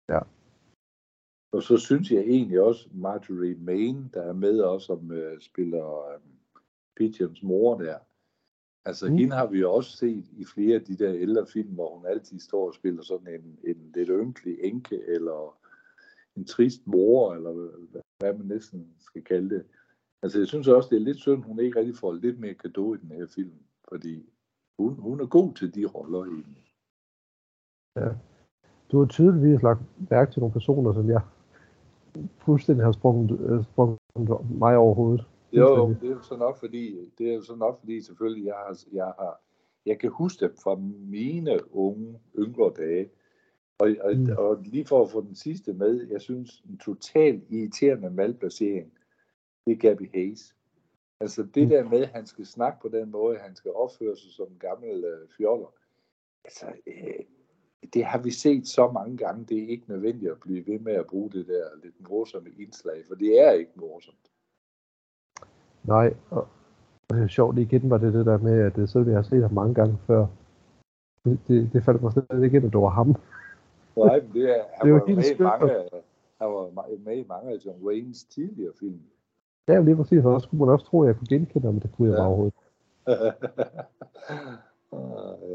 Ja. 0.08 0.20
Og 1.52 1.62
så 1.62 1.76
synes 1.76 2.10
jeg 2.10 2.20
egentlig 2.20 2.60
også, 2.60 2.88
Marjorie 2.94 3.54
Main, 3.54 4.10
der 4.14 4.22
er 4.22 4.32
med 4.32 4.60
også, 4.60 4.86
som 4.86 5.12
øh, 5.12 5.40
spiller 5.40 6.12
øh, 6.14 6.20
Pigeons 6.96 7.42
mor 7.42 7.78
der. 7.78 7.98
Altså, 8.84 9.06
Mm. 9.06 9.12
mm. 9.12 9.18
hende 9.18 9.36
har 9.36 9.46
vi 9.46 9.58
jo 9.60 9.72
også 9.72 9.96
set 9.96 10.24
i 10.32 10.44
flere 10.44 10.74
af 10.74 10.84
de 10.84 10.96
der 10.96 11.14
ældre 11.14 11.46
film, 11.46 11.74
hvor 11.74 11.96
hun 11.96 12.06
altid 12.06 12.38
står 12.38 12.66
og 12.66 12.74
spiller 12.74 13.02
sådan 13.02 13.34
en, 13.34 13.58
en 13.64 13.92
lidt 13.94 14.08
ynkelig 14.12 14.58
enke, 14.60 15.02
eller 15.08 15.58
en 16.36 16.44
trist 16.44 16.86
mor, 16.86 17.34
eller 17.34 17.70
hvad- 18.22 18.38
man 18.38 18.46
næsten 18.46 18.86
skal 19.00 19.24
kalde 19.24 19.50
det. 19.54 19.64
Altså, 20.22 20.38
jeg 20.38 20.46
synes 20.48 20.68
også, 20.68 20.88
det 20.90 20.96
er 20.96 21.00
lidt 21.00 21.18
synd, 21.18 21.42
hun 21.42 21.58
ikke 21.60 21.78
rigtig 21.78 21.96
får 21.96 22.12
lidt 22.12 22.40
mere 22.40 22.54
kado 22.54 22.94
i 22.94 22.98
den 22.98 23.10
her 23.10 23.26
film, 23.26 23.52
fordi 23.88 24.28
hun, 24.78 24.94
hun 24.94 25.20
er 25.20 25.26
god 25.26 25.54
til 25.54 25.74
de 25.74 25.86
roller 25.86 26.24
egentlig. 26.24 26.64
Du 28.92 28.98
har 28.98 29.06
tydeligvis 29.06 29.62
lagt 29.62 29.80
mærke 30.10 30.32
til 30.32 30.40
nogle 30.40 30.52
personer, 30.52 30.92
som 30.92 31.10
jeg 31.10 31.20
fuldstændig 32.38 32.84
har 32.84 32.92
sprunget, 32.92 33.40
øh, 33.40 33.64
sprunget 33.64 33.98
mig 34.58 34.76
over 34.76 34.94
hovedet. 34.94 35.26
Jo, 35.52 35.88
det 36.00 36.10
er 36.10 36.14
jo 36.14 36.22
så 36.22 36.36
nok 36.36 36.58
fordi, 36.58 37.10
det 37.18 37.30
er 37.30 37.34
jo 37.34 37.42
så 37.42 37.54
nok 37.56 37.78
fordi 37.80 38.00
selvfølgelig, 38.00 38.46
jeg 38.46 38.54
har, 38.54 38.78
jeg 38.92 39.04
har, 39.04 39.40
jeg 39.86 39.98
kan 39.98 40.10
huske 40.10 40.44
dem 40.44 40.54
fra 40.64 40.74
mine 41.10 41.74
unge, 41.74 42.18
yngre 42.38 42.72
dage. 42.76 43.10
Og, 43.82 43.96
og, 44.00 44.16
Mm. 44.16 44.26
og 44.38 44.62
lige 44.64 44.84
for 44.86 45.02
at 45.04 45.10
få 45.10 45.20
den 45.20 45.34
sidste 45.34 45.72
med, 45.72 46.06
jeg 46.10 46.20
synes, 46.20 46.62
en 46.70 46.78
totalt 46.78 47.42
irriterende 47.50 48.10
malplacering, 48.10 48.92
det 49.66 49.72
er 49.72 49.76
Gabby 49.76 50.10
Hayes. 50.14 50.56
Altså 51.20 51.42
det 51.54 51.62
Mm. 51.62 51.68
der 51.68 51.88
med, 51.88 52.02
at 52.02 52.08
han 52.08 52.26
skal 52.26 52.46
snakke 52.46 52.78
på 52.82 52.88
den 52.88 53.10
måde, 53.10 53.38
han 53.38 53.56
skal 53.56 53.70
opføre 53.74 54.16
sig 54.16 54.32
som 54.32 54.46
en 54.46 54.58
gammel 54.58 55.04
øh, 55.04 55.28
fjoller. 55.36 55.72
Altså, 56.44 56.66
øh, 56.86 57.24
det 57.94 58.04
har 58.04 58.18
vi 58.18 58.30
set 58.30 58.68
så 58.68 58.90
mange 58.90 59.16
gange, 59.16 59.44
det 59.44 59.62
er 59.64 59.68
ikke 59.68 59.88
nødvendigt 59.88 60.30
at 60.30 60.40
blive 60.40 60.66
ved 60.66 60.78
med 60.78 60.92
at 60.92 61.06
bruge 61.06 61.30
det 61.30 61.46
der 61.46 61.64
lidt 61.82 62.08
morsomme 62.10 62.50
indslag, 62.58 63.04
for 63.08 63.14
det 63.14 63.40
er 63.40 63.50
ikke 63.52 63.72
morsomt. 63.76 64.30
Nej, 65.84 66.14
og, 66.30 66.48
det 67.10 67.22
er 67.22 67.26
sjovt 67.26 67.58
igen 67.58 67.90
var 67.90 67.98
det 67.98 68.12
det 68.12 68.26
der 68.26 68.38
med, 68.38 68.60
at 68.60 68.76
det, 68.76 68.90
selvom 68.90 69.08
jeg 69.08 69.16
har 69.16 69.22
set 69.22 69.42
ham 69.42 69.52
mange 69.52 69.74
gange 69.74 69.98
før, 70.06 70.26
det, 71.24 71.38
det, 71.48 71.70
det 71.72 71.84
faldt 71.84 72.02
mig 72.02 72.12
slet 72.12 72.44
ikke 72.44 72.56
ind, 72.56 72.66
at 72.66 72.72
det 72.72 72.80
var 72.80 72.88
ham. 72.88 73.14
Nej, 73.96 74.20
men 74.20 74.32
det 74.32 74.58
er, 74.58 74.64
han 74.72 74.86
Det 74.86 74.94
er 74.94 74.98
var 74.98 75.06
helt 75.06 75.18
med 75.18 75.46
mange, 75.46 75.68
han 76.38 76.48
var 76.48 76.98
med 77.04 77.16
i 77.16 77.24
mange 77.28 77.50
af 77.52 77.56
John 77.66 77.82
Waynes 77.86 78.24
tidligere 78.24 78.72
film. 78.80 79.00
Ja, 79.68 79.80
lige 79.80 79.96
præcis, 79.96 80.24
og 80.24 80.40
så 80.40 80.44
skulle 80.46 80.58
man 80.64 80.72
også 80.74 80.86
tro, 80.86 81.02
at 81.02 81.06
jeg 81.06 81.16
kunne 81.16 81.28
genkende 81.28 81.66
ham, 81.66 81.74
men 81.74 81.82
det 81.82 81.90
kunne 81.96 82.08
jeg 82.08 82.14
Ja. 82.16 82.20
bare 82.20 82.28
overhovedet. 82.28 82.54
Ah, 84.92 85.50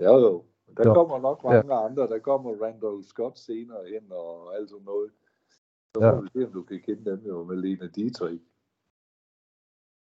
ja. 0.00 0.12
Jo. 0.18 0.42
Der 0.76 0.88
Jo. 0.88 0.94
kommer 0.94 1.18
nok 1.18 1.44
mange 1.44 1.74
andre. 1.74 2.02
Der 2.06 2.18
kommer 2.18 2.50
Randall 2.62 3.04
Scott 3.04 3.38
senere 3.38 3.78
hen 3.92 4.12
og 4.12 4.56
alt 4.56 4.70
sådan 4.70 4.84
noget. 4.84 5.10
Så 5.94 6.04
Ja. 6.04 6.14
må 6.14 6.20
vi 6.20 6.28
se, 6.32 6.46
om 6.46 6.52
du 6.52 6.62
kan 6.62 6.80
kende 6.86 7.10
dem 7.10 7.20
jo 7.26 7.44
med 7.44 7.56
Lena 7.56 7.86
Dietrich. 7.86 8.42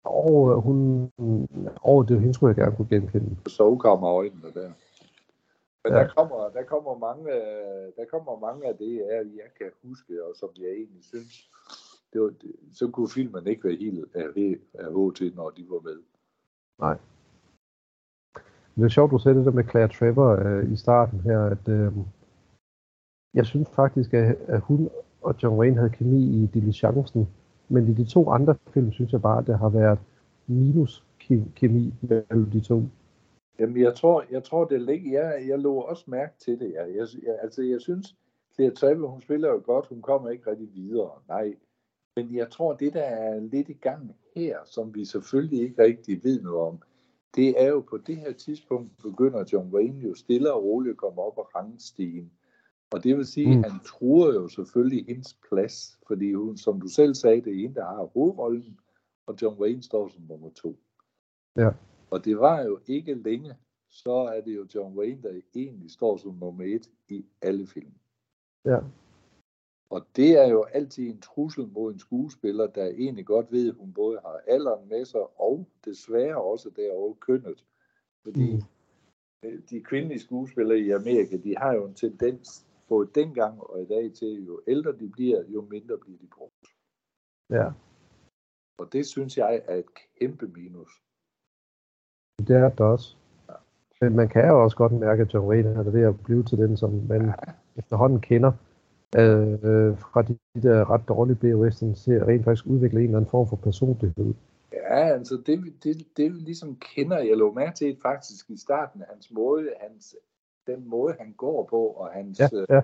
Og 0.04 0.62
hun, 0.62 1.12
og 1.82 2.08
det 2.08 2.20
hende 2.20 2.34
skulle 2.34 2.50
jeg 2.50 2.56
gerne 2.56 2.76
kunne 2.76 2.88
genkende. 2.90 3.36
Sovkammerøjnene 3.50 4.52
der. 4.54 4.72
Men 5.84 5.94
Ja. 5.94 6.00
der, 6.00 6.08
kommer, 6.18 6.50
der, 6.50 6.64
kommer 6.64 6.98
mange, 6.98 7.32
der 7.98 8.06
kommer 8.12 8.40
mange 8.40 8.68
af 8.68 8.78
det, 8.78 8.96
jeg, 8.96 9.26
jeg 9.42 9.50
kan 9.58 9.70
huske, 9.84 10.26
og 10.26 10.36
som 10.36 10.50
jeg 10.58 10.70
egentlig 10.70 11.04
synes, 11.04 11.50
det 12.14 12.22
var, 12.22 12.30
det, 12.42 12.52
så 12.74 12.88
kunne 12.92 13.10
filmen 13.10 13.48
ikke 13.48 13.64
være 13.68 13.76
helt 13.76 14.06
af, 14.16 14.90
HT, 14.96 15.36
når 15.36 15.50
de 15.50 15.66
var 15.70 15.80
med. 15.80 16.00
Men 18.76 18.82
det 18.84 18.86
er 18.86 18.90
sjovt, 18.90 19.12
du 19.12 19.18
sagde 19.18 19.38
det 19.38 19.46
der 19.46 19.52
med 19.52 19.70
Claire 19.70 19.88
Trevor 19.88 20.30
øh, 20.46 20.72
i 20.74 20.76
starten 20.76 21.20
her, 21.20 21.40
at 21.40 21.68
øh, 21.68 21.94
jeg 23.34 23.46
synes 23.46 23.70
faktisk, 23.70 24.14
at, 24.14 24.38
at 24.48 24.62
hun 24.62 24.90
og 25.22 25.36
John 25.44 25.58
Wayne 25.60 25.78
havde 25.78 25.90
kemi 25.90 26.44
i 26.44 26.46
Diligencen, 26.54 27.28
men 27.70 27.88
i 27.88 27.94
de 27.94 28.06
to 28.06 28.30
andre 28.30 28.56
film, 28.74 28.92
synes 28.92 29.12
jeg 29.12 29.22
bare, 29.22 29.40
at 29.40 29.48
der 29.48 29.58
har 29.58 29.70
været 29.70 30.00
minus 30.48 31.06
ke- 31.24 31.52
kemi 31.56 31.94
mellem 32.02 32.46
de 32.52 32.60
to. 32.60 32.84
Jamen, 33.60 33.82
jeg 33.82 33.96
tror, 33.96 34.26
jeg 34.32 34.44
tror 34.44 34.66
det 34.66 34.82
ligger, 34.82 35.22
jeg, 35.22 35.48
jeg 35.48 35.60
lå 35.60 35.76
også 35.76 36.04
mærke 36.08 36.34
til 36.40 36.60
det. 36.60 36.74
Jeg, 36.74 36.96
jeg, 36.96 37.08
jeg, 37.24 37.38
altså, 37.42 37.62
jeg 37.62 37.82
synes, 37.82 38.16
Claire 38.56 38.74
Trevor, 38.74 39.08
hun 39.08 39.22
spiller 39.22 39.50
jo 39.50 39.62
godt, 39.66 39.88
hun 39.88 40.02
kommer 40.02 40.30
ikke 40.30 40.50
rigtig 40.52 40.70
videre, 40.76 41.12
nej. 41.28 41.56
Men 42.16 42.36
jeg 42.36 42.50
tror, 42.52 42.74
det 42.74 42.94
der 42.94 43.02
er 43.04 43.40
lidt 43.40 43.70
i 43.70 43.74
gang 43.74 44.16
her, 44.36 44.58
som 44.66 44.96
vi 44.96 45.06
selvfølgelig 45.06 45.62
ikke 45.62 45.84
rigtig 45.84 46.24
ved 46.24 46.42
noget 46.42 46.60
om, 46.60 46.82
det 47.36 47.62
er 47.64 47.68
jo 47.68 47.80
på 47.90 47.98
det 47.98 48.18
her 48.18 48.34
tidspunkt, 48.34 48.92
begynder 49.04 49.44
John 49.54 49.74
Wayne 49.74 50.00
jo 50.00 50.14
stille 50.16 50.54
og 50.54 50.64
roligt 50.64 50.92
at 50.92 50.98
komme 50.98 51.22
op 51.22 51.38
og 51.38 51.50
rangstigen. 51.56 52.32
Og 52.92 53.04
det 53.04 53.18
vil 53.18 53.26
sige, 53.26 53.58
Mm. 53.58 53.64
at 53.64 53.72
han 53.72 53.80
truer 53.86 54.34
jo 54.34 54.48
selvfølgelig 54.48 55.06
hendes 55.06 55.38
plads, 55.50 56.00
fordi 56.08 56.34
hun, 56.34 56.58
som 56.58 56.82
du 56.82 56.88
selv 56.88 57.16
sagde, 57.16 57.42
det 57.42 57.54
er 57.54 57.62
hende, 57.62 57.76
der 57.76 57.86
har 57.86 58.04
hovedrollen, 58.14 58.80
og 59.28 59.36
John 59.42 59.62
Wayne 59.62 59.84
står 59.84 60.08
som 60.08 60.24
nummer 60.30 60.50
to. 60.50 60.80
Ja. 61.58 61.70
Og 62.12 62.26
det 62.26 62.40
var 62.40 62.62
jo 62.62 62.80
ikke 62.88 63.14
længe, 63.14 63.56
så 63.90 64.14
er 64.14 64.42
det 64.42 64.56
jo 64.56 64.68
John 64.76 64.98
Wayne, 64.98 65.22
der 65.22 65.42
egentlig 65.56 65.92
står 65.92 66.18
som 66.18 66.36
nummer 66.36 66.64
et 66.64 66.90
i 67.10 67.26
alle 67.42 67.68
film. 67.68 67.94
Ja. 68.66 68.80
Og 69.90 70.08
det 70.16 70.38
er 70.38 70.48
jo 70.48 70.64
altid 70.64 71.10
en 71.10 71.22
trussel 71.22 71.68
mod 71.68 71.94
en 71.94 72.00
skuespiller, 72.00 72.68
der 72.68 72.86
egentlig 72.86 73.26
godt 73.26 73.52
ved, 73.52 73.70
at 73.70 73.76
hun 73.76 73.94
både 73.94 74.20
har 74.20 74.42
alderen 74.48 74.90
med 74.90 75.06
sig, 75.06 75.40
og 75.42 75.68
desværre 75.86 76.42
også 76.42 76.70
derovre 76.70 77.16
kønnet. 77.16 77.66
Fordi 78.24 78.56
Mm. 78.56 78.62
mm. 79.44 79.62
de 79.70 79.82
kvindelige 79.82 80.20
skuespillere 80.20 80.80
i 80.80 80.90
Amerika, 80.90 81.38
de 81.38 81.58
har 81.58 81.74
jo 81.74 81.86
en 81.86 81.94
tendens, 81.94 82.68
både 82.88 83.12
dengang 83.16 83.62
og 83.62 83.82
i 83.82 83.86
dag 83.86 84.14
til, 84.14 84.46
jo 84.46 84.62
ældre 84.68 84.92
de 84.98 85.10
bliver, 85.10 85.44
jo 85.48 85.62
mindre 85.62 85.98
bliver 85.98 86.18
de 86.18 86.28
brugt. 86.28 86.68
Ja, 87.50 87.72
Og 88.80 88.94
det 88.94 89.06
synes 89.06 89.38
jeg 89.38 89.62
er 89.66 89.76
et 89.76 89.86
kæmpe 90.20 90.48
minus. 90.48 91.02
Det 92.48 92.56
er 92.56 92.70
det 92.70 92.80
også. 92.80 93.16
Men 94.02 94.16
man 94.16 94.30
kan 94.30 94.48
jo 94.48 94.64
også 94.64 94.78
godt 94.78 94.92
mærke, 94.92 95.22
at 95.22 95.34
John 95.34 95.48
Wayne 95.48 95.70
er 95.70 95.84
ved 95.84 96.02
at 96.02 96.20
blive 96.24 96.44
til 96.44 96.58
den, 96.58 96.78
som 96.78 96.94
man 97.10 97.32
efterhånden 97.76 98.22
kender. 98.22 98.52
Øh, 99.16 99.98
fra 99.98 100.22
de, 100.22 100.38
de 100.56 100.62
der 100.62 100.90
ret 100.90 101.08
dårlige 101.08 101.36
B-western 101.36 101.96
ser 101.96 102.28
rent 102.28 102.44
faktisk 102.44 102.66
udvikle 102.68 103.00
en 103.00 103.06
eller 103.06 103.18
anden 103.18 103.30
form 103.32 103.48
for 103.48 103.56
personlighed. 103.56 104.34
Ja, 104.74 105.14
altså 105.14 105.42
det, 105.46 105.74
det, 105.84 106.08
det 106.18 106.34
vi 106.34 106.40
ligesom 106.40 106.76
kender, 106.76 107.20
jeg 107.20 107.38
lå 107.38 107.54
mærke 107.54 107.76
til 107.76 107.98
faktisk 108.02 108.50
i 108.50 108.58
starten, 108.58 109.04
hans 109.10 109.32
måde, 109.32 109.70
hans, 109.82 110.16
den 110.68 110.90
måde 110.90 111.16
han 111.20 111.34
går 111.38 111.68
på, 111.70 111.86
og 111.88 112.10
hans, 112.10 112.40
Ja, 112.40 112.48
øh, 112.54 112.66
ja, 112.70 112.82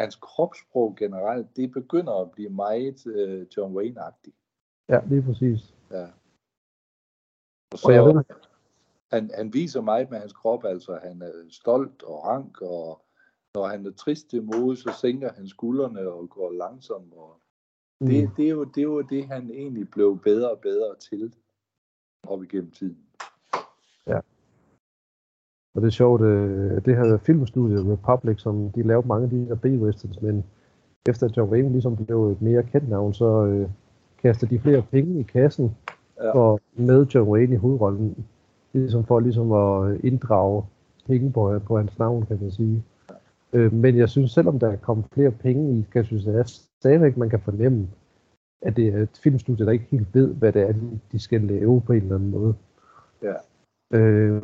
hans 0.00 0.16
kropssprog 0.16 0.96
generelt, 0.98 1.56
det 1.56 1.72
begynder 1.72 2.12
at 2.12 2.30
blive 2.30 2.50
meget 2.50 3.06
øh, 3.06 3.46
John 3.56 3.76
Wayne-agtigt. 3.76 4.36
ja, 4.88 5.00
lige 5.06 5.22
præcis. 5.22 5.74
Ja. 5.90 6.06
Og 7.72 7.78
Og 7.84 7.92
jeg 7.92 8.04
ved, 8.04 8.22
han, 9.12 9.30
han 9.34 9.52
viser 9.52 9.80
meget 9.80 10.10
med 10.10 10.18
hans 10.18 10.32
krop, 10.32 10.64
altså 10.64 10.98
han 11.02 11.22
er 11.22 11.32
stolt 11.50 12.02
og 12.02 12.24
rank, 12.24 12.62
og 12.62 13.02
når 13.54 13.66
han 13.66 13.86
er 13.86 13.90
trist 13.90 14.30
til 14.30 14.42
mode, 14.42 14.76
så 14.76 14.92
sænker 15.00 15.32
han 15.32 15.48
skuldrene 15.48 16.12
og 16.12 16.30
går 16.30 16.52
langsomt. 16.52 17.12
Og 17.16 17.40
det, 18.00 18.28
mm, 18.28 18.34
det, 18.36 18.44
er 18.44 18.50
jo, 18.50 18.64
det 18.64 18.78
er 18.78 18.82
jo 18.82 19.00
det, 19.00 19.26
han 19.26 19.50
egentlig 19.50 19.90
blev 19.90 20.18
bedre 20.24 20.50
og 20.50 20.58
bedre 20.58 20.94
til 21.10 21.34
op 22.22 22.42
igennem 22.42 22.70
tiden. 22.70 22.98
Og 25.74 25.82
det 25.82 25.86
er 25.86 25.90
sjovt, 25.90 26.20
øh, 26.22 26.84
det 26.84 26.96
her 26.96 27.18
filmstudie 27.18 27.92
Republic, 27.92 28.40
som 28.40 28.72
de 28.72 28.82
lavede 28.82 29.08
mange 29.08 29.24
af 29.24 29.30
de 29.30 29.44
her 29.44 29.54
B-westerns, 29.54 30.22
men 30.22 30.44
efter 31.08 31.26
at 31.26 31.36
John 31.36 31.50
Wayne 31.50 31.72
ligesom 31.72 31.96
blev 31.96 32.28
et 32.30 32.42
mere 32.42 32.62
kendt 32.62 32.88
navn, 32.88 33.14
så 33.14 33.44
øh, 33.44 33.68
kastede 34.22 34.54
de 34.54 34.60
flere 34.60 34.82
penge 34.90 35.20
i 35.20 35.22
kassen 35.22 35.76
Ja. 36.22 36.32
for 36.34 36.60
med 36.74 37.06
John 37.06 37.28
Wayne 37.30 37.54
i 37.54 37.58
hovedrollen. 37.58 38.26
Ligesom 38.72 39.04
for 39.04 39.20
ligesom 39.20 39.52
at 39.52 40.00
inddrage 40.04 40.62
penge 41.06 41.32
på, 41.32 41.76
hans 41.76 41.98
navn, 41.98 42.26
kan 42.26 42.38
man 42.40 42.50
sige. 42.50 42.82
Øh, 43.52 43.72
men 43.72 43.96
jeg 43.96 44.08
synes, 44.08 44.30
selvom 44.32 44.58
der 44.58 44.76
kommer 44.76 45.04
flere 45.14 45.30
penge 45.30 45.78
i, 45.78 45.86
kan 45.92 45.98
jeg 45.98 46.04
synes, 46.06 46.26
at 46.26 46.48
stadigvæk 46.80 47.16
man 47.16 47.30
kan 47.30 47.40
fornemme, 47.40 47.88
at 48.62 48.76
det 48.76 48.88
er 48.88 48.98
et 49.02 49.20
filmstudie, 49.22 49.66
der 49.66 49.72
ikke 49.72 49.86
helt 49.90 50.14
ved, 50.14 50.34
hvad 50.34 50.52
det 50.52 50.62
er, 50.62 50.72
de- 50.72 51.00
de 51.12 51.18
skal 51.18 51.40
lave 51.40 51.80
på 51.80 51.92
en 51.92 52.02
eller 52.02 52.14
anden 52.14 52.30
måde. 52.30 52.54
Ja. 53.22 53.34
Øh, 53.98 54.42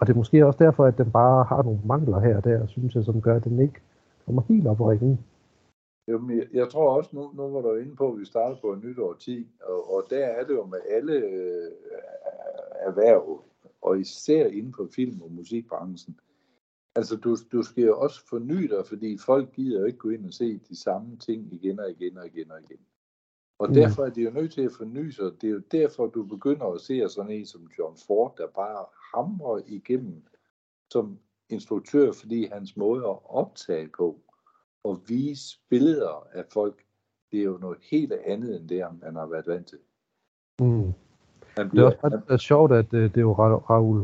og 0.00 0.06
det 0.06 0.12
er 0.12 0.16
måske 0.16 0.46
også 0.46 0.64
derfor, 0.64 0.84
at 0.84 0.98
den 0.98 1.10
bare 1.10 1.44
har 1.44 1.62
nogle 1.62 1.80
mangler 1.84 2.20
her 2.20 2.36
og 2.36 2.44
der, 2.44 2.66
synes 2.66 2.94
jeg, 2.94 3.04
som 3.04 3.20
gør, 3.20 3.36
at 3.36 3.44
den 3.44 3.60
ikke 3.60 3.80
kommer 4.26 4.42
helt 4.48 4.66
op 4.66 4.80
og 4.80 4.88
ringe. 4.88 5.18
Jamen, 6.08 6.38
jeg, 6.38 6.46
jeg 6.52 6.68
tror 6.68 6.96
også, 6.96 7.10
nu, 7.12 7.32
nu 7.34 7.48
var 7.48 7.60
du 7.60 7.74
inde 7.74 7.96
på, 7.96 8.12
at 8.12 8.18
vi 8.20 8.24
starter 8.24 8.60
på 8.60 8.72
et 8.72 8.84
nyt 8.84 8.98
årti, 8.98 9.48
og, 9.62 9.94
og 9.94 10.06
der 10.10 10.24
er 10.26 10.46
det 10.46 10.54
jo 10.54 10.66
med 10.66 10.78
alle 10.88 11.12
øh, 11.12 11.72
erhverv, 12.80 13.44
og 13.80 14.00
især 14.00 14.46
inden 14.46 14.74
for 14.74 14.88
film- 14.94 15.22
og 15.22 15.32
musikbranchen. 15.32 16.20
Altså, 16.94 17.16
du, 17.16 17.36
du 17.52 17.62
skal 17.62 17.84
jo 17.84 17.98
også 18.00 18.26
forny 18.28 18.62
dig, 18.70 18.86
fordi 18.86 19.18
folk 19.18 19.52
gider 19.52 19.80
jo 19.80 19.86
ikke 19.86 19.98
gå 19.98 20.10
ind 20.10 20.26
og 20.26 20.32
se 20.32 20.58
de 20.58 20.76
samme 20.76 21.16
ting 21.16 21.52
igen 21.52 21.80
og 21.80 21.90
igen 21.90 22.18
og 22.18 22.26
igen 22.26 22.50
og 22.50 22.60
igen. 22.60 22.80
Og 23.58 23.68
Mm. 23.68 23.74
derfor 23.74 24.04
er 24.04 24.10
de 24.10 24.22
jo 24.22 24.30
nødt 24.30 24.52
til 24.52 24.62
at 24.62 24.72
forny 24.72 25.10
sig. 25.10 25.32
Det 25.40 25.44
er 25.44 25.52
jo 25.52 25.62
derfor, 25.72 26.06
du 26.06 26.22
begynder 26.22 26.66
at 26.66 26.80
se 26.80 27.08
sådan 27.08 27.30
en 27.30 27.46
som 27.46 27.70
John 27.78 27.96
Ford, 28.06 28.34
der 28.38 28.46
bare 28.46 28.84
hamrer 29.14 29.60
igennem 29.66 30.22
som 30.90 31.18
instruktør, 31.48 32.12
fordi 32.12 32.46
hans 32.46 32.76
måde 32.76 33.00
at 33.04 33.18
optage 33.24 33.88
på 33.96 34.20
og 34.88 35.00
vise 35.08 35.58
billeder 35.68 36.26
af 36.32 36.44
folk, 36.52 36.82
det 37.32 37.40
er 37.40 37.44
jo 37.44 37.58
noget 37.60 37.78
helt 37.90 38.12
andet 38.12 38.60
end 38.60 38.68
det, 38.68 38.84
man 39.02 39.14
har 39.14 39.26
været 39.26 39.46
vant 39.46 39.66
til. 39.66 39.78
Mm. 40.60 40.66
Han 40.66 40.92
Det 41.56 41.58
er 41.64 41.68
bliver, 41.70 41.86
også 41.86 41.98
ret 42.04 42.22
øh, 42.30 42.38
sjovt, 42.38 42.72
at 42.72 42.94
øh, 42.94 43.02
det 43.02 43.16
er 43.16 43.20
jo 43.20 43.32
Ra- 43.34 43.70
Raoul, 43.70 44.00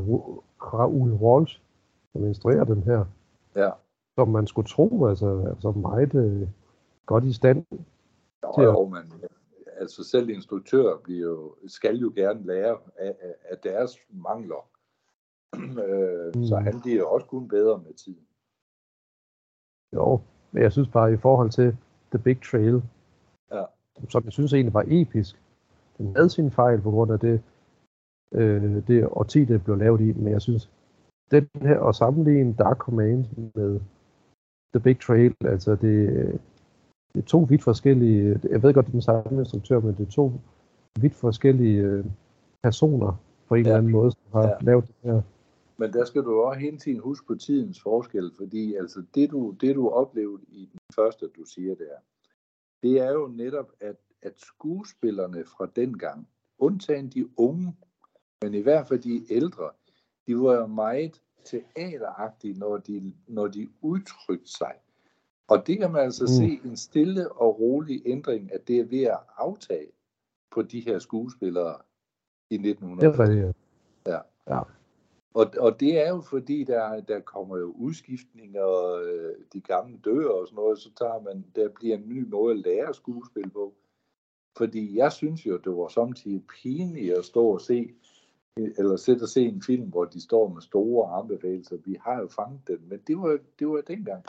Raoul 0.61 1.13
Walsh, 1.13 1.61
som 2.13 2.25
instruerer 2.25 2.65
den 2.65 2.83
her, 2.83 3.05
ja, 3.57 3.71
som 4.19 4.29
man 4.29 4.47
skulle 4.47 4.69
tro, 4.69 5.07
altså, 5.07 5.45
altså 5.49 5.71
meget 5.71 6.15
øh, 6.15 6.49
godt 7.07 7.25
i 7.25 7.33
stand. 7.33 7.65
jo, 8.43 8.53
til 8.55 8.63
at- 8.63 8.67
jo, 8.67 8.89
man, 8.89 9.13
altså 9.77 10.05
selv 10.05 10.29
instruktører 10.31 10.99
bliver 10.99 11.29
jo, 11.29 11.55
skal 11.67 11.97
jo 11.97 12.13
gerne 12.17 12.47
lære 12.47 12.79
af, 12.97 13.17
af, 13.21 13.35
af 13.45 13.59
deres 13.59 13.97
mangler. 14.11 14.69
øh, 15.89 16.33
Mm. 16.35 16.45
Så 16.45 16.57
han 16.57 16.81
bliver 16.81 16.99
jo 16.99 17.11
også 17.11 17.27
kun 17.27 17.49
bedre 17.49 17.79
med 17.79 17.95
tiden. 17.95 18.27
Jo, 19.93 20.21
men 20.53 20.63
jeg 20.63 20.73
synes 20.73 20.89
bare 20.89 21.13
i 21.13 21.17
forhold 21.17 21.51
til 21.51 21.77
The 22.11 22.19
Big 22.19 22.43
Trail, 22.51 22.83
Ja. 23.53 23.65
som 24.09 24.25
jeg 24.25 24.33
synes 24.33 24.53
egentlig 24.53 24.75
var 24.75 24.85
episk, 24.87 25.43
den 25.99 26.17
havde 26.17 26.31
sin 26.31 26.51
fejl 26.51 26.81
på 26.81 26.91
grund 26.91 27.13
af 27.13 27.21
det, 27.21 27.43
øh, 28.35 28.87
det 28.87 29.09
årti, 29.11 29.45
det 29.45 29.65
blev 29.65 29.77
lavet 29.77 30.01
i, 30.01 30.13
men 30.13 30.33
jeg 30.33 30.43
synes, 30.43 30.71
den 31.31 31.49
her, 31.63 31.81
at 31.81 31.95
sammenligne 31.95 32.55
Dark 32.59 32.77
Command 32.77 33.25
med 33.55 33.81
The 34.75 34.81
Big 34.83 35.01
Trail, 35.01 35.35
altså 35.45 35.71
det, 35.75 36.09
det 37.15 37.21
er 37.23 37.27
to 37.27 37.39
vidt 37.39 37.63
forskellige, 37.63 38.41
jeg 38.51 38.63
ved 38.63 38.75
godt, 38.75 38.87
det 38.87 38.91
er 38.91 38.93
den 38.93 39.03
samme 39.03 39.39
instruktør, 39.41 39.81
men 39.81 39.95
det 39.95 40.07
er 40.07 40.11
to 40.11 40.33
vidt 41.01 41.15
forskellige 41.15 41.83
øh, 41.83 42.05
personer 42.63 43.21
på 43.49 43.55
en 43.55 43.63
Ja. 43.65 43.69
eller 43.69 43.79
anden 43.79 43.93
måde, 43.93 44.11
som 44.11 44.21
har 44.33 44.49
Ja. 44.49 44.55
lavet 44.61 44.85
det 44.87 44.95
her. 45.13 45.23
Men 45.83 45.93
der 45.93 46.05
skal 46.05 46.23
du 46.23 46.41
også 46.41 46.61
hele 46.61 46.79
tiden 46.79 46.99
huske 47.01 47.27
på 47.27 47.35
tidens 47.35 47.81
forskel, 47.83 48.33
fordi 48.37 48.75
altså 48.75 49.03
det 49.15 49.31
du, 49.31 49.57
det 49.61 49.75
du 49.75 49.89
oplevede 49.89 50.43
i 50.49 50.69
den 50.73 50.81
første, 50.95 51.29
du 51.37 51.45
siger 51.45 51.75
der, 51.75 51.97
det 52.83 53.01
er 53.01 53.13
jo 53.13 53.27
netop, 53.29 53.73
at, 53.81 53.97
at 54.23 54.33
skuespillerne 54.41 55.45
fra 55.45 55.67
dengang, 55.77 56.29
undtagen 56.59 57.09
de 57.09 57.29
unge, 57.39 57.77
men 58.43 58.55
i 58.55 58.61
hvert 58.61 58.89
fald 58.89 59.01
de 59.01 59.33
ældre, 59.33 59.71
de 60.27 60.37
var 60.39 60.55
jo 60.55 60.67
meget 60.67 61.21
teateragtige, 61.45 62.59
når 62.59 62.77
de, 62.77 63.15
når 63.27 63.47
de 63.47 63.69
udtrykte 63.81 64.51
sig. 64.53 64.75
Og 65.49 65.67
det 65.67 65.79
kan 65.79 65.93
man 65.93 66.03
altså 66.03 66.25
Mm. 66.25 66.29
se 66.29 66.69
en 66.69 66.77
stille 66.77 67.33
og 67.33 67.61
rolig 67.61 68.03
ændring, 68.07 68.53
at 68.55 68.69
det 68.69 68.79
er 68.79 68.85
ved 68.85 69.03
at 69.03 69.19
aftage 69.37 69.89
på 70.51 70.63
de 70.63 70.81
her 70.81 70.99
skuespillere 70.99 71.77
i 72.51 72.57
Det 72.57 72.67
er 72.67 72.71
1900. 72.71 73.19
rigtigt. 73.19 73.57
Og, 75.35 75.47
og 75.59 75.81
det 75.81 76.07
er 76.07 76.09
jo 76.09 76.21
fordi, 76.21 76.65
der, 76.65 77.01
der 77.01 77.21
kommer 77.21 77.59
jo 77.59 77.75
udskiftninger, 77.77 78.63
og 78.63 79.05
øh, 79.05 79.35
de 79.53 79.61
gamle 79.61 79.99
dør 80.05 80.29
og 80.29 80.47
sådan 80.47 80.57
noget, 80.57 80.79
så 80.79 80.91
tager 80.99 81.23
man, 81.23 81.45
der 81.57 81.69
bliver 81.69 81.97
en 81.97 82.09
ny 82.09 82.29
måde 82.29 82.55
at 82.55 82.59
lære 82.59 82.95
skuespil 82.95 83.51
på. 83.51 83.75
Fordi 84.57 84.99
jeg 84.99 85.13
synes 85.13 85.47
jo, 85.47 85.57
det 85.57 85.73
var 85.73 85.89
samtidig 85.89 86.43
pinligt 86.63 87.15
at 87.19 87.25
stå 87.25 87.47
og 87.47 87.61
se, 87.61 87.91
eller 88.57 88.97
sætte 88.97 89.23
og 89.23 89.29
se 89.29 89.41
en 89.41 89.63
film, 89.63 89.89
hvor 89.89 90.05
de 90.05 90.21
står 90.21 90.49
med 90.49 90.63
store 90.63 91.09
armbevægelser. 91.09 91.77
Vi 91.85 91.97
har 92.01 92.21
jo 92.21 92.29
fanget 92.29 92.61
den, 92.67 92.79
men 92.89 93.01
det 93.07 93.19
var, 93.19 93.39
det 93.59 93.69
var 93.69 93.81
dengang. 93.81 94.25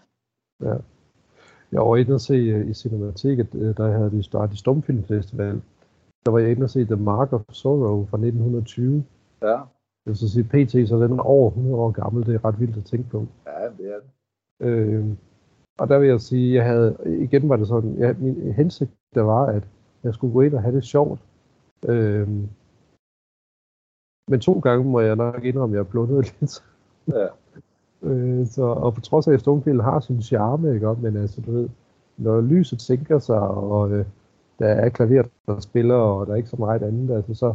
Jeg 1.71 1.81
var 1.81 1.95
inde 1.95 2.13
og 2.13 2.21
se 2.21 2.33
øh, 2.33 2.69
i 2.69 2.73
Cinemateket, 2.73 3.55
øh, 3.55 3.77
der 3.77 3.91
havde 3.91 4.11
de 4.11 4.23
startet 4.23 4.57
Stumfilmfestival. 4.57 5.61
Der 6.25 6.31
var 6.31 6.39
jeg 6.39 6.51
inde 6.51 6.63
og 6.63 6.69
se 6.69 6.85
The 6.85 6.95
Mark 6.95 7.33
of 7.33 7.41
Sorrow 7.49 8.05
fra 8.05 8.17
1920. 8.17 9.05
Ja, 9.41 9.61
Jeg 10.05 10.11
vil 10.11 10.17
så 10.17 10.29
sige, 10.29 10.43
PT, 10.43 10.89
så 10.89 10.99
den 11.03 11.19
er 11.19 11.23
over 11.23 11.49
100 11.49 11.75
år 11.75 11.91
gammel. 11.91 12.25
Det 12.25 12.35
er 12.35 12.45
ret 12.45 12.59
vildt 12.59 12.77
at 12.77 12.85
tænke 12.85 13.09
på. 13.09 13.25
ja 13.45 13.69
det 13.77 13.93
er 13.93 13.99
det. 13.99 14.09
Øh, 14.67 15.05
og 15.79 15.87
der 15.87 15.99
vil 15.99 16.09
jeg 16.09 16.21
sige, 16.21 16.53
jeg 16.53 16.65
havde, 16.65 16.97
igen 17.05 17.49
var 17.49 17.55
det 17.55 17.67
sådan, 17.67 17.97
jeg, 17.97 18.15
min 18.19 18.53
hensigt 18.53 18.91
der 19.15 19.21
var, 19.21 19.45
at 19.45 19.63
jeg 20.03 20.13
skulle 20.13 20.33
gå 20.33 20.41
ind 20.41 20.53
og 20.53 20.61
have 20.61 20.75
det 20.75 20.83
sjovt. 20.83 21.19
Øh, 21.87 22.27
men 24.27 24.39
to 24.39 24.59
gange 24.59 24.85
må 24.85 24.99
jeg 24.99 25.15
nok 25.15 25.43
indrømme, 25.43 25.75
at 25.75 25.77
jeg 25.77 25.87
blundede 25.87 26.21
lidt. 26.39 26.63
Ja. 27.07 27.27
Øh, 28.01 28.47
så, 28.47 28.63
og 28.63 28.93
på 28.93 29.01
trods 29.01 29.27
af, 29.27 29.33
at 29.33 29.39
stumfilm 29.39 29.79
har 29.79 29.99
sin 29.99 30.21
charme, 30.21 30.73
ikke? 30.73 30.93
men 30.93 31.17
altså, 31.17 31.41
du 31.41 31.51
ved, 31.51 31.69
når 32.17 32.41
lyset 32.41 32.81
sænker 32.81 33.19
sig, 33.19 33.39
og 33.39 33.91
øh, 33.91 34.05
der 34.59 34.67
er 34.67 34.89
klaver, 34.89 35.23
der 35.47 35.59
spiller, 35.59 35.95
og 35.95 36.27
der 36.27 36.33
er 36.33 36.37
ikke 36.37 36.49
så 36.49 36.57
meget 36.59 36.83
andet, 36.83 37.15
altså, 37.15 37.33
så 37.33 37.53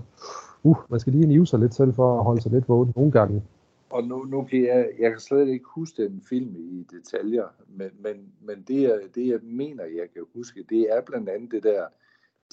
uh, 0.63 0.77
man 0.89 1.01
skal 1.01 1.13
lige 1.13 1.27
nive 1.27 1.47
sig 1.47 1.59
lidt 1.59 1.75
selv 1.75 1.95
for 1.95 2.19
at 2.19 2.25
holde 2.25 2.41
sig 2.41 2.53
lidt 2.53 2.69
vågen 2.69 2.93
nogle 2.97 3.13
gange. 3.13 3.43
Og 3.91 4.05
nu, 4.05 4.25
nu 4.25 4.45
kan 4.45 4.63
jeg, 4.63 4.91
jeg 4.99 5.11
kan 5.11 5.21
slet 5.21 5.49
ikke 5.49 5.65
huske 5.75 6.05
den 6.05 6.23
film 6.29 6.57
i 6.57 6.87
detaljer, 6.91 7.47
men, 7.69 7.91
men, 7.99 8.33
men 8.41 8.65
det, 8.69 8.83
jeg, 8.83 9.01
det, 9.15 9.27
jeg 9.27 9.41
mener, 9.43 9.85
jeg 9.85 10.11
kan 10.15 10.25
huske, 10.35 10.65
det 10.69 10.81
er 10.97 11.01
blandt 11.01 11.29
andet 11.29 11.51
det 11.51 11.63
der 11.63 11.87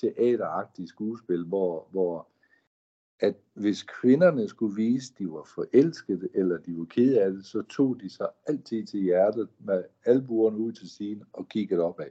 teateragtige 0.01 0.87
skuespil, 0.87 1.43
hvor, 1.43 1.87
hvor 1.91 2.27
at 3.19 3.35
hvis 3.53 3.83
kvinderne 3.83 4.47
skulle 4.47 4.75
vise, 4.75 5.13
at 5.13 5.19
de 5.19 5.31
var 5.31 5.43
forelskede, 5.55 6.29
eller 6.33 6.57
de 6.57 6.77
var 6.77 6.85
kede 6.85 7.21
af 7.21 7.31
det, 7.31 7.45
så 7.45 7.61
tog 7.61 8.01
de 8.01 8.09
sig 8.09 8.27
altid 8.47 8.85
til 8.85 8.99
hjertet 8.99 9.49
med 9.59 9.83
albuerne 10.05 10.57
ud 10.57 10.71
til 10.71 10.89
siden 10.89 11.23
og 11.33 11.49
kiggede 11.49 11.83
opad. 11.83 12.09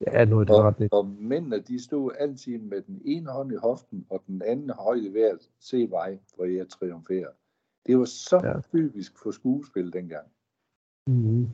Ja, 0.00 0.24
nu 0.24 0.40
er 0.40 0.44
det 0.44 0.92
Og, 0.92 0.98
og 0.98 1.06
mændene, 1.06 1.58
de 1.60 1.84
stod 1.84 2.12
altid 2.18 2.58
med 2.58 2.82
den 2.82 3.02
ene 3.04 3.30
hånd 3.30 3.52
i 3.52 3.56
hoften, 3.56 4.06
og 4.10 4.22
den 4.26 4.42
anden 4.42 4.70
højt 4.70 5.02
i 5.02 5.14
vejret, 5.14 5.50
se 5.60 5.90
vej, 5.90 6.18
hvor 6.36 6.44
jeg 6.44 6.68
triumferer. 6.68 7.32
Det 7.86 7.98
var 7.98 8.04
så 8.04 8.40
Ja. 8.44 8.60
typisk 8.60 9.18
for 9.22 9.30
skuespil 9.30 9.92
dengang. 9.92 10.26
mm 11.06 11.46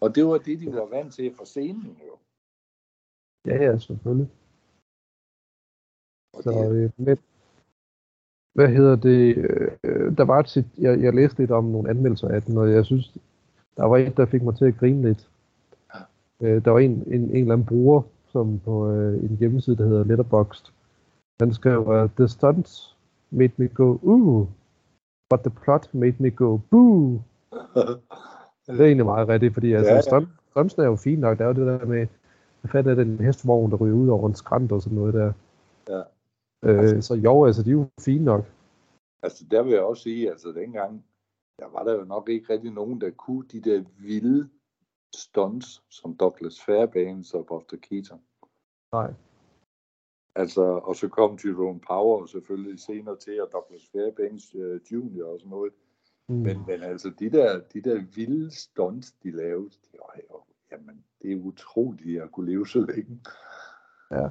Og 0.00 0.14
det 0.14 0.26
var 0.26 0.38
det, 0.38 0.60
de 0.60 0.72
var 0.72 0.86
vant 0.86 1.14
til 1.14 1.34
fra 1.34 1.44
scenen 1.44 1.98
jo. 2.06 2.16
Ja, 3.46 3.64
ja, 3.64 3.78
selvfølgelig. 3.78 4.30
Og 6.34 6.42
Så, 6.42 6.50
det, 6.50 6.84
øh, 6.84 6.90
men, 6.96 7.16
hvad 8.54 8.68
hedder 8.68 8.96
det? 8.96 9.36
Øh, 9.84 10.16
der 10.18 10.24
var 10.24 10.38
et, 10.40 10.66
jeg, 10.78 11.00
jeg 11.02 11.14
læste 11.14 11.38
lidt 11.38 11.50
om 11.50 11.64
nogle 11.64 11.90
anmeldelser 11.90 12.28
af 12.28 12.42
den, 12.42 12.56
og 12.56 12.72
jeg 12.72 12.84
synes, 12.84 13.14
der 13.76 13.84
var 13.84 13.96
et, 13.96 14.16
der 14.16 14.26
fik 14.26 14.42
mig 14.42 14.56
til 14.56 14.64
at 14.64 14.76
grine 14.78 15.02
lidt. 15.02 15.30
Øh, 16.40 16.64
der 16.64 16.70
var 16.70 16.78
en, 16.78 16.90
en, 16.90 17.20
en 17.22 17.36
eller 17.36 17.52
anden 17.52 17.66
bruger, 17.66 18.02
som 18.32 18.60
på 18.64 18.90
øh, 18.90 19.24
en 19.24 19.36
hjemmeside, 19.40 19.76
der 19.76 19.86
hedder 19.86 20.04
Letterboxd, 20.04 20.72
han 21.40 21.54
skrev, 21.54 21.88
uh, 21.88 22.10
The 22.16 22.28
stunts 22.28 22.96
made 23.30 23.52
me 23.56 23.68
go, 23.68 23.98
uh, 24.02 24.46
but 25.30 25.40
the 25.40 25.50
plot 25.50 25.94
made 25.94 26.14
me 26.18 26.30
go, 26.30 26.56
boo. 26.56 27.10
Det 28.66 28.80
er 28.80 28.84
egentlig 28.84 29.06
meget 29.06 29.28
rigtigt, 29.28 29.54
fordi 29.54 29.72
altså, 29.72 29.90
Ja, 29.90 29.92
ja, 29.92 29.96
ja. 29.96 30.00
stunt, 30.00 30.28
stuntsene 30.50 30.84
er 30.84 30.88
jo 30.88 30.96
fint 30.96 31.20
nok. 31.20 31.38
Der 31.38 31.44
er 31.44 31.48
jo 31.48 31.54
det 31.54 31.80
der 31.80 31.86
med, 31.86 32.06
hvad 32.60 32.70
fanden 32.70 32.92
er 32.92 33.04
den 33.04 33.18
hestvogn, 33.24 33.70
der 33.70 33.76
ryger 33.76 33.94
ud 33.94 34.08
over 34.08 34.28
en 34.28 34.34
skrant 34.34 34.72
og 34.72 34.82
sådan 34.82 34.98
noget 34.98 35.14
der. 35.14 35.32
Ja. 35.88 36.02
Øh, 36.64 37.02
så 37.02 37.14
jo, 37.14 37.44
altså, 37.44 37.62
de 37.62 37.68
er 37.68 37.72
jo 37.72 37.86
fine 38.00 38.24
nok. 38.24 38.44
altså 39.22 39.44
der 39.50 39.62
vil 39.62 39.72
jeg 39.72 39.82
også 39.82 40.02
sige, 40.02 40.30
altså 40.30 40.52
dengang, 40.52 41.04
der 41.58 41.66
var 41.72 41.84
der 41.84 41.94
jo 41.94 42.04
nok 42.04 42.28
ikke 42.28 42.52
rigtig 42.52 42.70
nogen, 42.70 43.00
der 43.00 43.10
kunne 43.10 43.44
de 43.52 43.60
der 43.60 43.82
vilde 43.98 44.48
stunts, 45.16 45.82
som 45.90 46.16
Douglas 46.16 46.60
Fairbanks 46.66 47.34
og 47.34 47.46
Buster 47.46 47.76
Keaton. 47.76 48.20
Nej. 48.92 49.12
Altså, 50.34 50.62
og 50.62 50.96
så 50.96 51.08
kom 51.08 51.38
Jerome 51.44 51.80
Power 51.80 52.26
selvfølgelig 52.26 52.80
senere 52.80 53.16
til, 53.16 53.42
og 53.42 53.48
Douglas 53.52 53.88
Fairbanks 53.92 54.54
uh, 54.54 54.92
Jr. 54.92 55.24
og 55.24 55.40
sådan 55.40 55.50
noget. 55.50 55.72
Mm. 56.28 56.34
Men, 56.34 56.64
men 56.66 56.82
altså, 56.82 57.12
de 57.18 57.30
der, 57.30 57.60
de 57.72 57.80
der 57.80 58.02
vilde 58.14 58.50
stunts, 58.50 59.12
de 59.12 59.30
lavede, 59.30 59.70
de 59.70 59.98
var 59.98 60.20
jo, 60.30 60.40
jamen, 60.72 61.04
det 61.22 61.32
er 61.32 61.36
utroligt 61.36 62.22
at 62.22 62.32
kunne 62.32 62.50
leve 62.50 62.66
så 62.66 62.78
længe. 62.78 63.20
Ja. 64.10 64.28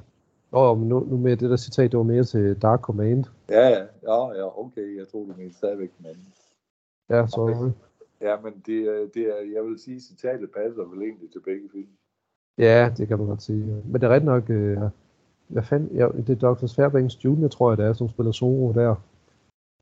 Og 0.50 0.78
nu, 0.78 1.00
nu 1.00 1.16
med 1.16 1.36
det 1.36 1.50
der 1.50 1.56
citat, 1.56 1.92
det 1.92 1.98
var 1.98 2.04
mere 2.04 2.24
til 2.24 2.62
Dark 2.62 2.80
Command. 2.80 3.24
Ja, 3.48 3.68
ja, 3.68 3.86
ja, 4.02 4.34
ja 4.34 4.58
okay, 4.60 4.96
jeg 4.96 5.08
tror, 5.08 5.24
du 5.24 5.34
mener 5.36 5.52
stadigvæk 5.52 5.98
den 5.98 6.06
anden. 6.06 6.32
Ja, 7.10 7.26
så 7.26 7.40
okay. 7.40 7.72
Ja, 8.20 8.40
men 8.40 8.52
det, 8.66 9.10
det 9.14 9.22
er, 9.22 9.52
jeg 9.54 9.64
vil 9.64 9.78
sige, 9.78 10.00
citatet 10.00 10.50
passer 10.50 10.84
vel 10.84 11.02
egentlig 11.02 11.30
til 11.32 11.40
begge 11.40 11.68
film. 11.72 11.88
Ja, 12.58 12.92
det 12.96 13.08
kan 13.08 13.18
man 13.18 13.26
godt 13.26 13.42
sige. 13.42 13.82
Men 13.84 14.00
det 14.00 14.02
er 14.02 14.08
ret 14.08 14.24
nok, 14.24 14.50
øh, 14.50 14.78
hvad 15.48 15.62
fanden, 15.62 15.96
ja, 15.96 16.08
det 16.26 16.42
er 16.42 16.54
Dr. 16.54 16.66
Fairbanks 16.76 17.24
Jr., 17.24 17.48
tror 17.48 17.70
jeg, 17.70 17.78
det 17.78 17.86
er, 17.86 17.92
som 17.92 18.08
spiller 18.08 18.32
solo 18.32 18.72
der. 18.72 18.94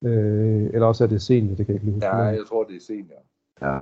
Øh, 0.04 0.64
eller 0.64 0.86
også 0.86 1.04
er 1.04 1.08
det 1.08 1.22
senior, 1.22 1.54
det 1.54 1.66
kan 1.66 1.74
jeg 1.74 1.74
ikke 1.74 1.84
lige 1.84 1.94
huske. 1.94 2.06
Ja, 2.06 2.16
jeg 2.16 2.46
tror, 2.48 2.64
det 2.64 2.76
er 2.76 2.80
senior. 2.80 3.22
Ja. 3.62 3.78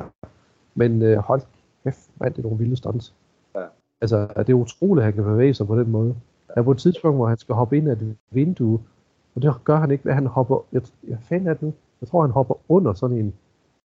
Men 0.75 1.03
øh, 1.03 1.19
hold 1.19 1.43
kæft, 1.85 2.11
mand, 2.21 2.35
det 2.35 2.39
er 2.39 2.43
nogle 2.43 2.59
vilde 2.59 2.77
stunts. 2.77 3.15
Ja. 3.55 3.67
Altså, 4.01 4.29
det 4.37 4.49
er 4.49 4.55
utroligt, 4.55 4.99
at 4.99 5.05
han 5.05 5.13
kan 5.13 5.25
bevæge 5.25 5.55
sig 5.55 5.67
på 5.67 5.81
den 5.81 5.91
måde. 5.91 6.17
Der 6.49 6.55
er 6.57 6.63
på 6.63 6.71
et 6.71 6.79
tidspunkt, 6.79 7.17
hvor 7.17 7.27
han 7.27 7.39
skal 7.39 7.55
hoppe 7.55 7.77
ind 7.77 7.89
af 7.89 7.93
et 7.93 8.17
vindue, 8.31 8.81
og 9.35 9.43
det 9.43 9.65
gør 9.65 9.77
han 9.77 9.91
ikke, 9.91 10.05
hvad 10.05 10.15
han 10.15 10.27
hopper, 10.27 10.65
jeg, 10.73 10.83
jeg 11.09 11.19
fandt 11.29 11.49
af 11.49 11.59
det, 11.59 11.73
jeg 12.01 12.09
tror, 12.09 12.21
han 12.21 12.31
hopper 12.31 12.55
under 12.69 12.93
sådan 12.93 13.17
en, 13.17 13.35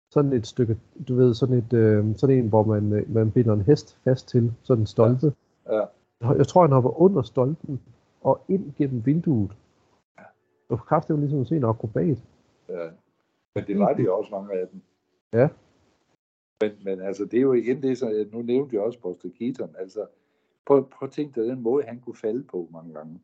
sådan 0.10 0.34
et 0.34 0.48
stykke, 0.48 0.78
du 1.08 1.16
ved, 1.16 1.34
sådan 1.34 1.58
et, 1.58 1.74
øh, 1.74 2.16
sådan 2.16 2.38
en, 2.38 2.50
hvor 2.50 2.64
man, 2.64 2.94
øh, 2.94 3.14
man 3.14 3.32
binder 3.32 3.54
en 3.54 3.62
hest 3.62 3.98
fast 4.04 4.30
til, 4.30 4.54
sådan 4.64 4.82
en 4.82 4.88
stolpe. 4.88 5.34
Ja. 5.70 5.86
ja. 6.22 6.32
Jeg 6.32 6.48
tror, 6.48 6.62
han 6.62 6.72
hopper 6.72 7.02
under 7.02 7.22
stolpen 7.22 7.82
og 8.22 8.42
ind 8.48 8.74
gennem 8.78 9.06
vinduet. 9.06 9.52
Ja. 10.18 10.24
Og 10.70 10.80
kraft, 10.80 11.08
det 11.08 11.14
var 11.14 11.20
ligesom 11.20 11.42
at 11.42 11.48
se 11.48 11.56
en 11.56 11.64
akrobat. 11.64 12.18
Ja. 12.70 12.90
Men 13.56 13.64
det 13.68 13.80
var 13.80 13.94
de 13.94 14.12
også 14.12 14.32
mange 14.32 14.54
af 14.54 14.68
dem. 14.68 14.82
Ja. 15.34 15.50
Men, 16.62 16.72
men 16.84 17.02
altså, 17.02 17.26
det 17.26 17.38
er 17.38 17.42
jo 17.42 17.54
igen 17.54 17.82
det, 17.82 17.98
så 17.98 18.26
nu 18.32 18.42
nævnte 18.42 18.76
jeg 18.76 18.84
også 18.84 19.00
Buster 19.00 19.30
Keaton. 19.40 19.76
Altså, 19.80 20.06
prøv, 20.66 20.90
prøv 20.90 21.08
at 21.08 21.12
tænke 21.12 21.42
dig 21.42 21.50
den 21.50 21.62
måde, 21.62 21.84
han 21.84 22.00
kunne 22.00 22.16
falde 22.16 22.44
på 22.44 22.68
mange 22.72 22.94
gange. 22.94 23.20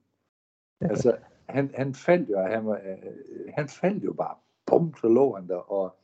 Ja. 0.81 0.87
Altså, 0.87 1.17
han, 1.49 1.71
han 1.75 1.93
faldt 1.93 2.29
jo, 2.29 2.39
han, 2.39 2.65
var, 2.65 2.75
øh, 2.75 3.53
han 3.53 3.67
faldt 3.67 4.03
jo 4.03 4.13
bare. 4.13 4.35
Bum, 4.65 4.93
så 5.01 5.07
lå 5.07 5.35
han 5.35 5.47
der, 5.47 5.71
og 5.71 5.95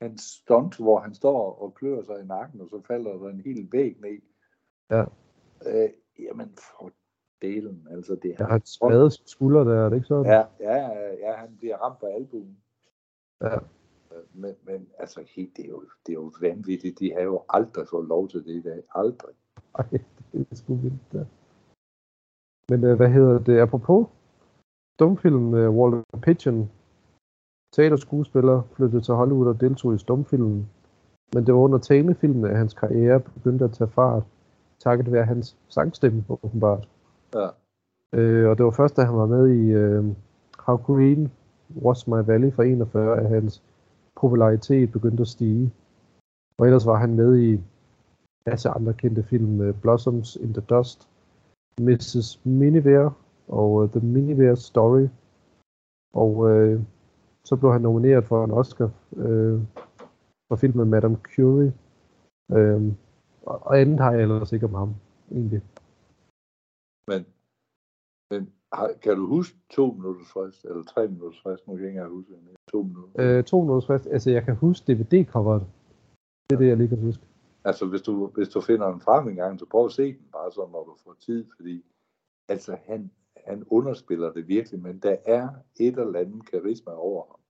han 0.00 0.18
stunt, 0.18 0.76
hvor 0.76 1.00
han 1.00 1.14
står 1.14 1.62
og 1.62 1.74
klør 1.74 2.02
sig 2.02 2.20
i 2.20 2.26
nakken, 2.26 2.60
og 2.60 2.68
så 2.68 2.80
falder 2.86 3.12
der 3.12 3.28
en 3.28 3.40
hel 3.40 3.68
væg 3.72 3.96
ned. 4.00 4.20
Ja. 4.90 5.04
Øh, 5.66 5.90
jamen, 6.18 6.52
for 6.56 6.90
delen, 7.42 7.88
altså 7.90 8.14
det 8.14 8.30
er... 8.30 8.36
Ja, 8.38 8.44
han 8.44 8.66
spade 8.66 9.10
skulder 9.10 9.64
der, 9.64 9.84
er 9.84 9.88
det 9.88 9.96
ikke 9.96 10.06
sådan? 10.06 10.32
Ja, 10.32 10.44
ja, 10.60 10.76
ja, 11.12 11.32
han 11.32 11.56
bliver 11.58 11.76
ramt 11.76 12.00
på 12.00 12.06
albuen. 12.06 12.56
Ja. 13.40 13.54
Øh, 13.54 13.60
men, 14.32 14.54
men 14.62 14.88
altså, 14.98 15.24
helt, 15.36 15.56
det, 15.56 15.64
er 15.64 15.68
jo, 15.68 15.84
det 16.06 16.12
er 16.12 16.16
jo 16.16 16.32
vanvittigt. 16.40 16.98
De 16.98 17.12
har 17.12 17.20
jo 17.20 17.42
aldrig 17.48 17.88
fået 17.88 18.08
lov 18.08 18.28
til 18.28 18.44
det 18.44 18.54
i 18.54 18.62
dag. 18.62 18.82
Aldrig. 18.94 19.34
Ej, 19.78 19.86
det 20.32 20.46
er 20.50 20.54
sgu 20.54 20.74
vildt, 20.74 21.12
der. 21.12 21.24
Men 22.68 22.84
øh, 22.84 22.96
hvad 22.96 23.08
hedder 23.08 23.38
det? 23.38 23.58
Apropos 23.58 24.06
stumfilm, 24.96 25.52
uh, 25.54 25.76
Walter 25.76 26.02
Pigeon, 26.22 26.70
teaterskuespiller, 27.72 28.62
flyttede 28.72 29.02
til 29.02 29.14
Hollywood 29.14 29.46
og 29.46 29.60
deltog 29.60 29.94
i 29.94 29.98
stumfilmen. 29.98 30.68
Men 31.34 31.46
det 31.46 31.54
var 31.54 31.60
under 31.60 31.78
talefilmen, 31.78 32.44
at 32.44 32.56
hans 32.56 32.74
karriere 32.74 33.20
begyndte 33.20 33.64
at 33.64 33.72
tage 33.72 33.90
fart, 33.90 34.22
takket 34.78 35.12
være 35.12 35.24
hans 35.24 35.56
sangstemme, 35.68 36.24
åbenbart. 36.28 36.88
Ja. 37.34 37.48
Øh, 38.12 38.50
og 38.50 38.58
det 38.58 38.64
var 38.64 38.70
først, 38.70 38.96
da 38.96 39.02
han 39.02 39.16
var 39.16 39.26
med 39.26 39.48
i 39.48 39.70
øh, 39.70 40.04
How 40.58 40.76
Green 40.76 41.32
Was 41.82 42.06
My 42.06 42.24
Valley 42.26 42.52
fra 42.52 42.64
41, 42.64 43.20
at 43.20 43.28
hans 43.28 43.62
popularitet 44.20 44.92
begyndte 44.92 45.20
at 45.20 45.28
stige. 45.28 45.72
Og 46.58 46.66
ellers 46.66 46.86
var 46.86 46.96
han 46.96 47.14
med 47.14 47.38
i 47.38 47.60
masse 48.46 48.68
andre 48.68 48.92
kendte 48.92 49.22
film, 49.22 49.60
uh, 49.60 49.74
Blossoms 49.74 50.36
in 50.36 50.52
the 50.52 50.60
Dust, 50.60 51.08
Mrs. 51.80 52.40
Miniver 52.44 53.10
og 53.48 53.72
uh, 53.72 53.90
The 53.90 54.00
Miniver 54.00 54.54
Story. 54.54 55.08
Og 56.14 56.36
uh, 56.36 56.80
så 57.44 57.56
blev 57.56 57.72
han 57.72 57.82
nomineret 57.82 58.24
for 58.24 58.44
en 58.44 58.50
Oscar 58.50 58.90
uh, 59.10 59.60
for 60.48 60.56
filmen 60.56 60.90
Madame 60.90 61.16
Curie. 61.16 61.72
Uh, 62.48 62.92
og 63.42 63.80
andet 63.80 64.00
har 64.00 64.12
jeg 64.12 64.22
ellers 64.22 64.52
ikke 64.52 64.66
om 64.66 64.74
ham, 64.74 64.94
egentlig. 65.32 65.62
Men, 67.08 67.26
men 68.30 68.52
kan 69.02 69.16
du 69.16 69.26
huske 69.26 69.56
to 69.70 69.92
minutters 69.92 70.32
frist, 70.32 70.64
eller 70.64 70.82
tre 70.82 71.08
minutters 71.08 71.42
frist? 71.42 71.68
Nu 71.68 71.76
kan 71.76 71.84
jeg 71.84 71.92
ikke 71.92 72.08
huske 72.08 72.32
det. 72.32 72.56
To 72.72 72.82
minutter. 72.82 73.38
Øh, 73.38 73.44
to 73.44 73.60
minutters 73.60 73.86
frist. 73.86 74.06
Altså, 74.06 74.30
jeg 74.30 74.44
kan 74.44 74.56
huske 74.56 74.92
DVD-coveret. 74.92 75.64
Det 76.50 76.56
er 76.56 76.58
det, 76.58 76.68
jeg 76.68 76.76
lige 76.76 76.88
kan 76.88 77.00
huske. 77.00 77.22
Altså, 77.64 77.86
hvis 77.86 78.02
du, 78.02 78.26
hvis 78.26 78.48
du 78.48 78.60
finder 78.60 78.86
en 78.86 79.00
frem 79.00 79.28
en 79.28 79.36
gang, 79.36 79.58
så 79.58 79.66
prøv 79.66 79.84
at 79.84 79.92
se 79.92 80.06
den 80.06 80.26
bare 80.32 80.52
så, 80.52 80.68
når 80.72 80.84
du 80.84 80.94
får 81.04 81.16
tid, 81.20 81.44
fordi 81.56 81.84
altså, 82.48 82.76
han, 82.86 83.10
han 83.46 83.64
underspiller 83.70 84.32
det 84.32 84.48
virkelig, 84.48 84.82
men 84.82 84.98
der 84.98 85.16
er 85.26 85.48
et 85.80 85.98
eller 85.98 86.18
andet 86.18 86.50
karisma 86.50 86.92
over 86.92 87.24
ham. 87.30 87.40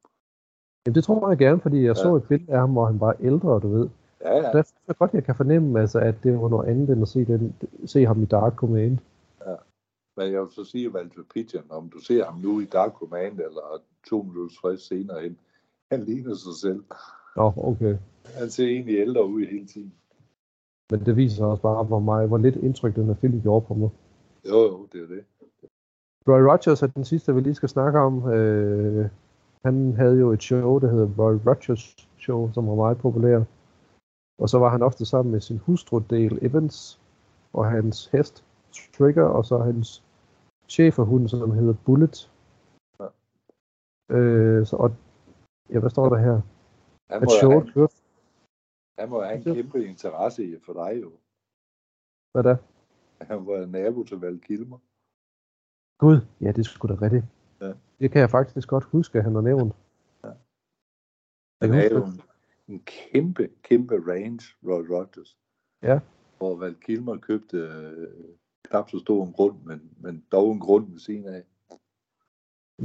Jamen, 0.87 0.95
det 0.95 1.05
tror 1.05 1.29
jeg 1.29 1.39
gerne, 1.39 1.61
fordi 1.61 1.77
jeg 1.77 1.97
ja. 1.97 2.03
så 2.03 2.17
et 2.17 2.29
billede 2.29 2.53
af 2.53 2.59
ham, 2.59 2.73
hvor 2.73 2.87
han 2.87 3.01
var 3.01 3.17
ældre, 3.21 3.61
du 3.61 3.69
ved. 3.69 3.89
Ja, 4.21 4.37
ja. 4.37 4.43
Derfor 4.43 4.75
er 4.89 4.93
godt, 4.93 5.15
jeg 5.15 5.25
kan 5.25 5.35
fornemme, 5.35 5.81
altså, 5.81 5.99
at 5.99 6.15
det 6.23 6.41
var 6.41 6.49
noget 6.49 6.69
andet, 6.69 6.91
end 6.91 7.03
at 7.03 7.09
se, 7.09 7.25
den, 7.25 7.55
se 7.87 8.07
ham 8.07 8.23
i 8.23 8.27
Dark 8.27 8.55
Command. 8.55 8.99
Ja. 9.47 9.55
Men 10.17 10.33
jeg 10.33 10.41
vil 10.41 10.51
så 10.51 10.65
sige, 10.65 10.95
Walter 10.95 11.23
Pigeon, 11.35 11.65
om 11.71 11.91
du 11.91 11.99
ser 11.99 12.25
ham 12.25 12.39
nu 12.39 12.61
i 12.61 12.65
Dark 12.65 12.93
Command, 12.93 13.33
eller 13.33 13.83
to 14.07 14.23
minutter 14.23 14.57
frist 14.61 14.87
senere 14.87 15.27
ind, 15.27 15.37
han 15.91 16.05
ligner 16.05 16.35
sig 16.35 16.55
selv. 16.61 16.85
Nå, 17.37 17.53
okay. 17.57 17.97
Han 18.25 18.51
ser 18.51 18.67
egentlig 18.67 18.97
ældre 18.99 19.27
ud 19.27 19.47
hele 19.47 19.67
tiden. 19.67 19.93
Men 20.91 21.01
det 21.07 21.17
viser 21.17 21.45
også 21.45 21.63
bare, 21.63 21.85
hvor, 21.85 21.99
meget, 21.99 22.29
hvor 22.29 22.39
lidt 22.39 22.57
indtryk 22.57 22.97
den 22.97 23.07
her 23.07 23.15
film 23.15 23.41
gjorde 23.41 23.67
på 23.67 23.75
mig. 23.75 23.91
Jo, 24.49 24.59
jo, 24.63 24.87
det 24.93 25.03
er 25.03 25.07
det. 25.07 25.25
Roy 26.29 26.43
Rogers 26.51 26.83
er 26.83 26.87
den 26.87 27.05
sidste, 27.05 27.35
vi 27.35 27.41
lige 27.41 27.55
skal 27.55 27.69
snakke 27.69 27.99
om. 27.99 28.33
Øh, 28.33 29.09
han 29.65 29.93
havde 29.97 30.19
jo 30.19 30.33
et 30.33 30.43
show, 30.43 30.79
der 30.79 30.91
hedder 30.91 31.09
Roy 31.19 31.39
Rogers 31.47 32.09
Show, 32.19 32.53
som 32.53 32.67
var 32.69 32.75
meget 32.75 32.99
populær. 32.99 33.45
Og 34.39 34.49
så 34.49 34.59
var 34.59 34.69
han 34.69 34.83
ofte 34.83 35.05
sammen 35.07 35.33
med 35.33 35.41
sin 35.41 35.59
hustru 35.59 35.99
Dale 36.11 36.43
Evans 36.43 37.01
og 37.53 37.71
hans 37.71 38.07
hest 38.07 38.45
Trigger, 38.97 39.25
og 39.25 39.45
så 39.45 39.59
hans 39.59 40.05
cheferhund, 40.69 41.29
som 41.29 41.51
hedder 41.51 41.75
Bullet. 41.85 42.31
Ja. 43.01 43.07
Øh, 44.17 44.67
så, 44.67 44.77
og, 44.77 44.95
ja, 45.71 45.79
hvad 45.79 45.91
står 45.91 46.09
der 46.09 46.19
her? 46.19 46.41
Han 47.11 47.21
må, 47.23 47.31
short 47.41 47.71
han, 47.75 47.89
han 48.99 49.09
må 49.09 49.23
have 49.23 49.37
en 49.37 49.55
kæmpe 49.55 49.87
interesse 49.87 50.45
i 50.45 50.57
for 50.67 50.73
dig 50.73 51.03
jo. 51.03 51.11
Hvad 52.33 52.43
da? 52.43 52.57
Han 53.21 53.47
var 53.47 53.67
nabo 53.67 54.05
til 54.05 54.21
Val 54.21 54.41
Kilmer. 54.41 54.79
Gud, 56.01 56.21
ja, 56.41 56.53
det 56.53 56.67
skulle 56.67 56.97
da 56.97 57.03
rigtigt. 57.03 57.25
Ja. 57.61 57.73
Det 58.01 58.11
kan 58.11 58.21
jeg 58.21 58.31
faktisk 58.31 58.69
godt 58.69 58.85
huske, 58.85 59.19
at 59.19 59.25
han 59.25 59.35
har 59.35 59.41
nævnt. 59.41 59.75
Ja. 60.25 60.31
Han 61.63 61.75
er 61.75 61.89
jo 61.91 62.05
en, 62.05 62.21
en 62.69 62.83
kæmpe, 62.85 63.49
kæmpe 63.63 63.95
range, 63.95 64.41
Roy 64.65 64.87
Rogers. 64.91 65.39
Ja. 65.83 66.01
Hvor 66.39 66.57
Val 66.57 66.75
Kilmer 66.75 67.17
købte 67.17 67.57
øh, 67.57 68.09
knap 68.65 68.91
så 68.91 68.99
stor 68.99 69.25
en 69.27 69.33
grund, 69.33 69.57
men, 69.65 69.91
men 70.01 70.25
dog 70.33 70.53
en 70.53 70.61
grund 70.61 70.91
ved 70.91 70.99
siden 70.99 71.27
af. 71.27 71.43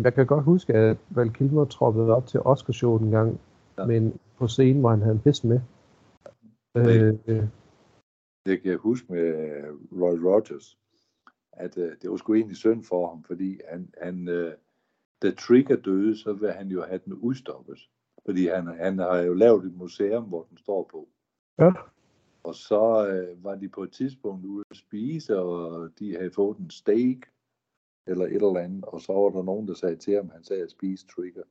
Jeg 0.04 0.14
kan 0.14 0.26
godt 0.26 0.44
huske, 0.44 0.74
at 0.74 0.98
Val 1.10 1.34
Kilmer 1.34 1.66
troppede 1.66 2.16
op 2.16 2.28
til 2.28 2.40
Oscarshowet 2.40 3.02
en 3.02 3.12
gang, 3.12 3.40
ja. 3.78 3.86
men 3.86 4.20
på 4.38 4.48
scenen, 4.48 4.80
hvor 4.80 4.90
han 4.90 5.02
havde 5.02 5.16
en 5.16 5.22
hest 5.26 5.44
med. 5.44 5.60
Det, 6.76 7.20
øh, 7.28 7.44
det 8.46 8.62
kan 8.62 8.72
jeg 8.72 8.78
huske 8.78 9.14
med 9.14 9.34
Roy 9.92 10.18
Rogers, 10.18 10.78
at 11.56 11.78
øh, 11.78 11.92
det 12.02 12.10
var 12.10 12.18
sgu 12.18 12.34
egentlig 12.34 12.58
synd 12.58 12.84
for 12.84 13.10
ham, 13.10 13.24
fordi 13.24 13.60
han, 13.70 13.94
han 14.02 14.28
øh, 14.28 14.54
da 15.22 15.32
Trigger 15.32 15.76
døde, 15.76 16.18
så 16.18 16.34
vil 16.34 16.52
han 16.52 16.68
jo 16.68 16.84
have 16.84 17.00
den 17.06 17.14
udstoppet. 17.14 17.90
Fordi 18.26 18.48
han, 18.48 18.68
han 18.68 19.00
har 19.00 19.18
jo 19.18 19.34
lavet 19.34 19.66
et 19.66 19.78
museum, 19.78 20.24
hvor 20.24 20.44
den 20.50 20.58
står 20.58 20.90
på. 20.92 21.10
Ja. 21.60 21.72
Og 22.44 22.56
så 22.56 23.08
øh, 23.08 23.44
var 23.44 23.56
de 23.56 23.70
på 23.70 23.84
et 23.84 23.92
tidspunkt 23.92 24.46
ude 24.46 24.64
at 24.72 24.78
spise, 24.78 25.40
og 25.40 25.90
de 26.00 26.16
havde 26.16 26.32
fået 26.32 26.58
en 26.58 26.70
steak, 26.70 27.18
eller 28.08 28.26
et 28.26 28.34
eller 28.34 28.58
andet, 28.58 28.86
og 28.86 29.02
så 29.02 29.14
var 29.14 29.30
der 29.30 29.44
nogen, 29.44 29.68
der 29.68 29.74
sagde 29.74 29.96
til 29.96 30.16
ham, 30.16 30.30
han 30.30 30.44
sagde 30.44 30.64
at 30.64 30.72
spise 30.72 31.08
Trigger. 31.08 31.44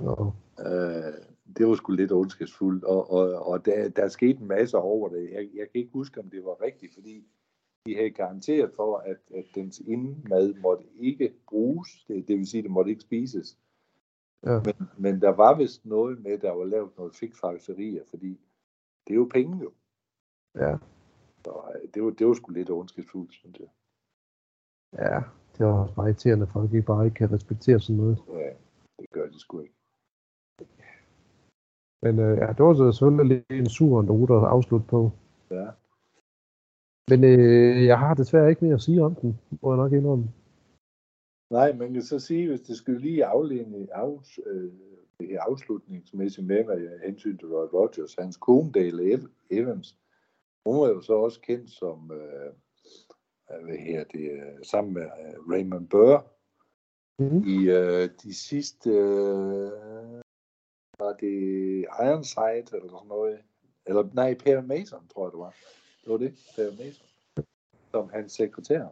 Oh. 0.00 0.32
Øh, 0.58 1.14
det 1.56 1.66
var 1.66 1.74
sgu 1.74 1.92
lidt 1.92 2.12
ondskabsfuldt, 2.12 2.84
og, 2.84 3.10
og, 3.10 3.46
og 3.46 3.66
der, 3.66 3.88
der 3.88 4.08
skete 4.08 4.40
en 4.40 4.48
masse 4.48 4.76
over 4.76 5.08
det. 5.08 5.30
Jeg, 5.32 5.48
jeg 5.54 5.70
kan 5.70 5.80
ikke 5.80 5.92
huske, 5.92 6.20
om 6.20 6.30
det 6.30 6.44
var 6.44 6.62
rigtigt, 6.62 6.94
fordi 6.94 7.26
de 7.86 7.96
havde 7.96 8.10
garanteret 8.10 8.72
for, 8.76 8.96
at, 8.96 9.16
at 9.34 9.44
dens 9.54 9.80
indmad 9.80 10.54
måtte 10.54 10.84
ikke 10.98 11.32
bruges, 11.48 12.04
det, 12.08 12.28
det 12.28 12.38
vil 12.38 12.46
sige, 12.46 12.58
at 12.58 12.64
det 12.64 12.70
måtte 12.70 12.90
ikke 12.90 13.02
spises. 13.02 13.58
Ja. 14.46 14.60
Men, 14.64 14.88
men 14.98 15.20
der 15.20 15.28
var 15.28 15.56
vist 15.56 15.86
noget 15.86 16.22
med, 16.22 16.38
der 16.38 16.50
var 16.50 16.64
lavet 16.64 16.90
noget 16.96 17.14
fikfakserier, 17.14 18.02
fordi 18.10 18.40
det 19.06 19.12
er 19.12 19.16
jo 19.16 19.28
penge 19.32 19.62
jo. 19.62 19.72
Ja. 20.54 20.76
Så 21.44 21.52
øh, 21.74 21.88
det 21.94 22.02
var, 22.02 22.10
det 22.10 22.26
var 22.26 22.34
sgu 22.34 22.52
lidt 22.52 22.70
ondskabsfuldt, 22.70 23.32
synes 23.32 23.58
jeg. 23.58 23.68
Ja, 24.98 25.20
det 25.52 25.60
er 25.60 25.72
også 25.72 25.94
meget 25.96 26.08
irriterende, 26.08 26.46
at 26.46 26.52
folk 26.52 26.72
ikke 26.72 26.86
bare 26.86 27.04
ikke 27.04 27.14
kan 27.14 27.32
respektere 27.32 27.80
sådan 27.80 27.96
noget. 27.96 28.18
Ja, 28.28 28.50
det 28.98 29.10
gør 29.10 29.26
de 29.26 29.40
sgu 29.40 29.60
ikke. 29.60 29.74
Men 32.02 32.18
øh, 32.18 32.38
ja, 32.38 32.46
det 32.46 32.64
var 32.64 32.74
så 32.74 32.92
selvfølgelig 32.92 33.36
lidt 33.36 33.60
en 33.60 33.68
sur 33.68 34.02
note 34.02 34.34
at 34.34 34.44
afslutte 34.44 34.86
på. 34.86 35.10
Ja. 35.50 35.66
Men 37.10 37.24
øh, 37.24 37.84
jeg 37.84 37.98
har 37.98 38.14
desværre 38.14 38.50
ikke 38.50 38.64
mere 38.64 38.74
at 38.74 38.80
sige 38.80 39.02
om 39.02 39.14
den, 39.14 39.38
må 39.62 39.72
jeg 39.72 39.76
nok 39.76 39.92
indrømme. 39.92 40.24
Nej, 41.50 41.72
man 41.72 41.92
kan 41.92 42.02
så 42.02 42.18
sige, 42.18 42.48
hvis 42.48 42.60
det 42.60 42.76
skulle 42.76 43.00
lige 43.00 43.24
afledning, 43.24 43.88
af, 43.92 44.38
øh, 44.46 44.72
det 45.20 45.36
afslutningsmæssigt 45.36 46.46
med 46.46 46.64
med 46.64 47.00
hensyn 47.06 47.38
til 47.38 47.48
Roy 47.48 47.66
Rogers, 47.72 48.14
hans 48.18 48.36
kone 48.36 48.72
Dale 48.72 49.14
Ev- 49.14 49.30
Evans, 49.50 49.98
hun 50.66 50.80
var 50.80 50.88
jo 50.88 51.00
så 51.00 51.12
også 51.14 51.40
kendt 51.40 51.70
som, 51.70 52.10
øh, 52.12 52.52
hvad 53.64 53.76
her 53.76 54.04
det, 54.04 54.30
øh, 54.32 54.64
sammen 54.64 54.94
med 54.94 55.02
øh, 55.02 55.50
Raymond 55.50 55.88
Burr, 55.88 56.24
Mm-hmm. 57.18 57.42
i 57.46 57.56
øh, 57.70 58.08
de 58.22 58.34
sidste, 58.34 58.90
øh, 58.90 59.70
var 60.98 61.12
det 61.20 61.36
Ironside 62.04 62.76
eller 62.76 62.88
sådan 62.88 63.08
noget, 63.08 63.38
eller 63.86 64.08
nej, 64.14 64.34
Per 64.34 64.60
Mason, 64.60 65.08
tror 65.08 65.26
jeg 65.26 65.32
det 65.32 65.38
var. 65.38 65.54
Det 66.06 66.12
var 66.12 66.18
det, 66.18 66.32
Mason, 66.78 67.06
som 67.90 68.08
hans 68.12 68.32
sekretær. 68.32 68.86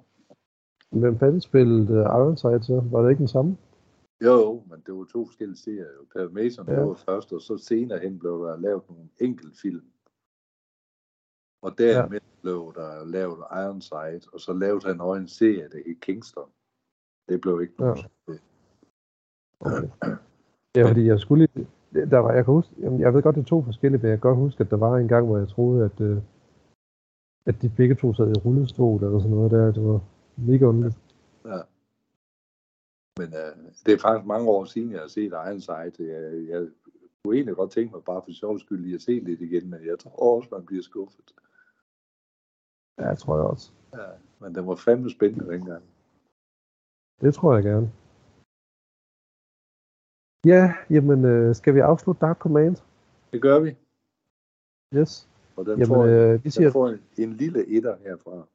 Hvem 0.90 1.18
fanden 1.18 1.40
spillede 1.40 1.90
uh, 1.92 1.98
Ironside 1.98 2.62
så? 2.62 2.80
Var 2.90 3.02
det 3.02 3.10
ikke 3.10 3.20
den 3.20 3.28
samme? 3.28 3.56
Jo, 4.24 4.32
jo, 4.32 4.62
men 4.70 4.82
det 4.86 4.94
var 4.94 5.04
to 5.04 5.26
forskellige 5.26 5.56
serier. 5.58 5.86
jo. 5.98 6.04
Per 6.12 6.28
Mason 6.28 6.68
Ja. 6.68 6.80
var 6.80 6.94
først, 6.94 7.32
og 7.32 7.40
så 7.40 7.58
senere 7.58 7.98
hen 7.98 8.18
blev 8.18 8.32
der 8.46 8.56
lavet 8.56 8.82
nogle 8.88 9.08
enkeltfilm. 9.20 9.84
Og 11.62 11.78
dermed 11.78 12.20
ja. 12.20 12.26
blev 12.42 12.72
der 12.76 13.04
lavet 13.04 13.38
Ironside, 13.38 14.30
og 14.32 14.40
så 14.40 14.52
lavede 14.52 14.86
han 14.86 15.00
også 15.00 15.20
en 15.20 15.28
serie, 15.28 15.68
der 15.72 15.78
hed 15.86 16.00
Kingston. 16.00 16.48
Det 17.28 17.40
blev 17.40 17.60
ikke 17.62 17.74
nogen 17.78 17.98
Ja. 18.28 18.34
Okay. 19.60 19.88
Ja, 20.76 20.88
fordi 20.90 21.06
jeg 21.06 21.20
skulle 21.20 21.48
lige, 21.54 21.66
der 22.10 22.18
var, 22.18 22.32
jeg 22.32 22.44
kan 22.44 22.54
huske, 22.54 22.72
jeg 22.98 23.14
ved 23.14 23.22
godt, 23.22 23.36
det 23.36 23.40
er 23.42 23.46
to 23.46 23.62
forskellige, 23.62 24.02
men 24.02 24.10
jeg 24.10 24.20
kan 24.20 24.28
godt 24.30 24.38
huske, 24.38 24.60
at 24.64 24.70
der 24.70 24.76
var 24.76 24.96
en 24.96 25.08
gang, 25.08 25.26
hvor 25.26 25.38
jeg 25.38 25.48
troede, 25.48 25.84
at, 25.84 26.00
øh, 26.00 26.18
at 27.46 27.62
de 27.62 27.68
begge 27.76 27.94
to 27.94 28.14
sad 28.14 28.28
i 28.30 28.40
rullestol 28.44 29.04
eller 29.04 29.18
sådan 29.18 29.36
noget 29.36 29.50
der. 29.50 29.72
Det 29.72 29.84
var 29.84 30.00
mega 30.36 30.64
underligt. 30.64 30.98
Ja. 31.44 31.60
Men 33.18 33.28
øh, 33.42 33.52
det 33.86 33.94
er 33.94 33.98
faktisk 33.98 34.26
mange 34.26 34.48
år 34.48 34.64
siden, 34.64 34.92
jeg 34.92 35.00
har 35.00 35.08
set 35.08 35.32
Ironside. 35.32 36.12
Jeg, 36.12 36.48
jeg 36.48 36.68
kunne 37.24 37.36
egentlig 37.36 37.56
godt 37.56 37.70
tænke 37.70 37.92
mig 37.94 38.04
bare 38.04 38.22
for 38.24 38.32
sjov 38.32 38.58
skyld 38.58 38.82
lige 38.82 38.94
at 38.94 39.02
se 39.02 39.12
lidt 39.12 39.40
igen, 39.40 39.70
men 39.70 39.86
jeg 39.86 39.98
tror 39.98 40.36
også, 40.36 40.48
man 40.52 40.66
bliver 40.66 40.82
skuffet. 40.82 41.34
Ja, 42.98 43.06
jeg 43.08 43.18
tror 43.18 43.36
jeg 43.36 43.46
også. 43.46 43.72
Ja, 43.94 44.08
men 44.40 44.54
den 44.54 44.66
var 44.66 44.74
fandme 44.74 45.10
spændende 45.10 45.52
dengang. 45.52 45.82
Det 47.20 47.34
tror 47.34 47.54
jeg 47.54 47.64
gerne. 47.64 47.92
Ja, 50.46 50.74
jamen, 50.90 51.24
øh, 51.24 51.54
skal 51.54 51.74
vi 51.74 51.80
afslutte 51.80 52.20
Dark 52.20 52.38
Command? 52.38 52.76
Det 53.32 53.42
gør 53.42 53.58
vi. 53.60 53.76
Yes. 54.94 55.28
Og 55.56 55.66
den, 55.66 55.78
Jamen, 55.78 55.86
får, 55.86 56.04
øh, 56.04 56.44
vi 56.44 56.50
siger, 56.50 56.66
den 56.66 56.72
får 56.72 56.88
en, 56.88 57.00
en 57.18 57.32
lille 57.32 57.76
etter 57.76 57.96
herfra. 58.04 58.46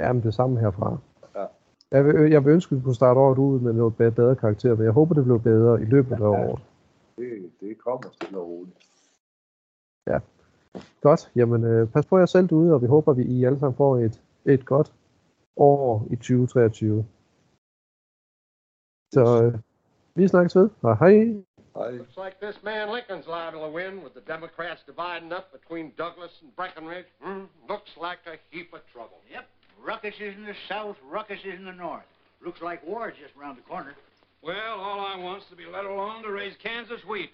ja, 0.00 0.12
men 0.12 0.22
det 0.22 0.34
samme 0.34 0.60
herfra. 0.60 0.98
Ja. 1.34 1.46
Jeg 1.90 2.04
vil, 2.06 2.30
jeg 2.30 2.44
vil 2.44 2.52
ønske, 2.52 2.72
at 2.74 2.78
vi 2.78 2.84
kunne 2.84 2.94
starte 2.94 3.20
året 3.20 3.38
ud 3.38 3.60
med 3.60 3.72
noget 3.72 3.96
bedre, 3.96 4.36
karakter, 4.36 4.74
men 4.74 4.84
jeg 4.84 4.92
håber, 4.92 5.14
det 5.14 5.24
bliver 5.24 5.38
bedre 5.38 5.82
i 5.82 5.84
løbet 5.84 6.12
af 6.12 6.20
året. 6.20 6.62
Det, 7.16 7.50
det 7.60 7.78
kommer 7.78 8.08
stille 8.12 8.38
og 8.38 8.48
roligt. 8.48 8.76
Godt, 11.00 11.32
jamen 11.36 11.64
øh, 11.64 11.88
pas 11.88 12.06
på 12.06 12.18
jer 12.18 12.26
selv 12.26 12.48
derude, 12.48 12.74
og 12.74 12.82
vi 12.82 12.86
håber, 12.86 13.12
at 13.12 13.18
vi 13.18 13.24
I 13.24 13.44
alle 13.44 13.58
sammen 13.58 13.76
får 13.76 13.98
et, 13.98 14.22
et 14.44 14.66
godt 14.66 14.94
år 15.56 16.06
i 16.10 16.16
2023. 16.16 17.06
Så 19.12 19.44
øh, 19.44 19.58
vi 20.14 20.28
snakkes 20.28 20.56
ved, 20.56 20.70
og 20.82 20.98
hej. 20.98 21.42
Hej. 21.74 21.98
Looks 21.98 22.16
like 22.16 22.40
this 22.40 22.56
man 22.62 22.90
Lincoln's 22.90 23.26
liable 23.26 23.64
to 23.64 23.70
win 23.70 24.02
with 24.02 24.14
the 24.14 24.20
Democrats 24.20 24.80
dividing 24.86 25.32
up 25.32 25.52
between 25.52 25.92
Douglas 25.96 26.30
and 26.42 26.54
Breckinridge. 26.54 27.06
Hmm, 27.22 27.44
looks 27.68 27.90
like 28.00 28.18
a 28.26 28.36
heap 28.50 28.72
of 28.74 28.80
trouble. 28.92 29.18
Yep. 29.30 29.48
Ruckus 29.82 30.14
is 30.20 30.34
in 30.36 30.44
the 30.44 30.54
south, 30.68 30.96
ruckus 31.10 31.38
is 31.44 31.58
in 31.58 31.64
the 31.64 31.72
north. 31.72 32.04
Looks 32.44 32.60
like 32.60 32.86
war's 32.86 33.14
just 33.20 33.34
around 33.38 33.56
the 33.56 33.62
corner. 33.62 33.94
Well, 34.42 34.80
all 34.80 35.00
I 35.00 35.16
want's 35.16 35.46
to 35.50 35.56
be 35.56 35.64
let 35.66 35.84
alone 35.84 36.22
to 36.24 36.30
raise 36.30 36.54
Kansas 36.62 37.00
wheat. 37.08 37.30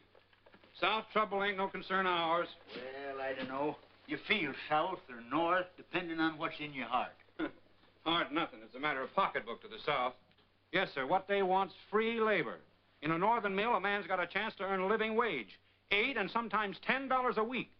South 0.80 1.04
trouble 1.12 1.42
ain't 1.42 1.56
no 1.56 1.66
concern 1.68 2.06
of 2.06 2.12
ours. 2.12 2.48
Well, 2.74 3.20
I 3.20 3.34
don't 3.34 3.48
know. 3.48 3.76
You 4.06 4.18
feel 4.28 4.52
south 4.68 5.00
or 5.10 5.20
north, 5.30 5.66
depending 5.76 6.20
on 6.20 6.38
what's 6.38 6.54
in 6.60 6.72
your 6.72 6.86
heart. 6.86 7.12
Hard 8.04 8.32
nothing. 8.32 8.60
It's 8.64 8.74
a 8.74 8.80
matter 8.80 9.02
of 9.02 9.14
pocketbook 9.14 9.60
to 9.62 9.68
the 9.68 9.78
South. 9.84 10.14
Yes, 10.72 10.88
sir. 10.94 11.06
What 11.06 11.26
they 11.28 11.42
want's 11.42 11.74
free 11.90 12.20
labor. 12.20 12.56
In 13.02 13.12
a 13.12 13.18
northern 13.18 13.54
mill, 13.54 13.74
a 13.74 13.80
man's 13.80 14.06
got 14.06 14.20
a 14.20 14.26
chance 14.26 14.54
to 14.56 14.64
earn 14.64 14.80
a 14.80 14.86
living 14.86 15.14
wage. 15.16 15.58
Eight 15.90 16.16
and 16.16 16.30
sometimes 16.30 16.76
ten 16.86 17.08
dollars 17.08 17.36
a 17.38 17.44
week. 17.44 17.70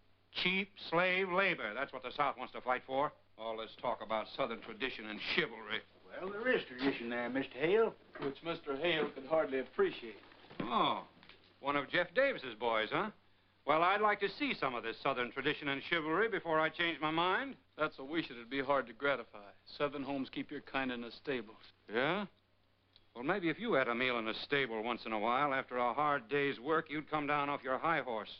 Cheap 0.43 0.71
slave 0.91 1.31
labor. 1.31 1.73
That's 1.75 1.93
what 1.93 2.03
the 2.03 2.13
South 2.17 2.37
wants 2.39 2.53
to 2.53 2.61
fight 2.61 2.83
for. 2.87 3.13
Oh, 3.39 3.43
All 3.43 3.57
this 3.57 3.71
talk 3.81 4.01
about 4.05 4.27
Southern 4.37 4.61
tradition 4.61 5.07
and 5.07 5.19
chivalry. 5.35 5.81
Well, 6.21 6.31
there 6.31 6.53
is 6.55 6.63
tradition 6.67 7.09
there, 7.11 7.29
Mr. 7.31 7.53
Hale. 7.61 7.95
which 8.21 8.37
Mr. 8.45 8.81
Hale 8.81 9.09
could 9.15 9.27
hardly 9.29 9.61
appreciate. 9.61 10.17
Oh, 10.61 11.03
one 11.61 11.77
of 11.77 11.89
Jeff 11.91 12.09
Davis's 12.15 12.55
boys, 12.59 12.89
huh? 12.91 13.11
Well, 13.67 13.83
I'd 13.83 14.01
like 14.01 14.19
to 14.21 14.29
see 14.39 14.55
some 14.59 14.75
of 14.75 14.83
this 14.83 14.97
Southern 15.03 15.31
tradition 15.31 15.69
and 15.69 15.83
chivalry 15.91 16.29
before 16.29 16.59
I 16.59 16.69
change 16.71 16.99
my 17.01 17.11
mind. 17.11 17.55
That's 17.77 17.99
a 17.99 18.05
wish 18.05 18.25
it'd 18.31 18.49
be 18.51 18.63
hard 18.63 18.87
to 18.87 18.93
gratify. 18.95 19.51
Southern 19.77 20.03
homes 20.03 20.29
keep 20.33 20.51
your 20.51 20.63
kind 20.63 20.91
in 20.91 21.03
the 21.03 21.11
stables. 21.23 21.57
Yeah? 21.93 22.25
Well, 23.19 23.27
maybe 23.27 23.49
if 23.49 23.59
you 23.59 23.73
had 23.73 23.89
a 23.89 23.95
meal 23.97 24.17
in 24.21 24.29
a 24.29 24.35
stable 24.45 24.81
once 24.81 25.05
in 25.05 25.11
a 25.11 25.19
while 25.19 25.53
after 25.53 25.77
a 25.77 25.93
hard 25.93 26.29
day's 26.29 26.61
work, 26.61 26.87
you'd 26.89 27.11
come 27.11 27.27
down 27.27 27.49
off 27.49 27.65
your 27.65 27.77
high 27.77 28.01
horse. 28.01 28.31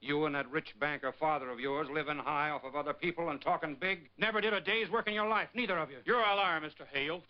You 0.00 0.24
and 0.24 0.34
that 0.34 0.50
rich 0.50 0.74
banker 0.80 1.14
father 1.20 1.50
of 1.50 1.60
yours 1.60 1.86
living 1.88 2.18
high 2.18 2.50
off 2.50 2.64
of 2.64 2.74
other 2.74 2.92
people 2.92 3.30
and 3.30 3.40
talking 3.40 3.76
big. 3.80 4.10
Never 4.18 4.40
did 4.40 4.52
a 4.52 4.60
day's 4.60 4.90
work 4.90 5.06
in 5.06 5.14
your 5.14 5.28
life, 5.28 5.46
neither 5.54 5.78
of 5.78 5.88
you. 5.88 5.98
You're 6.04 6.18
a 6.18 6.34
liar, 6.34 6.60
Mr. 6.60 6.84
Hale. 6.92 7.22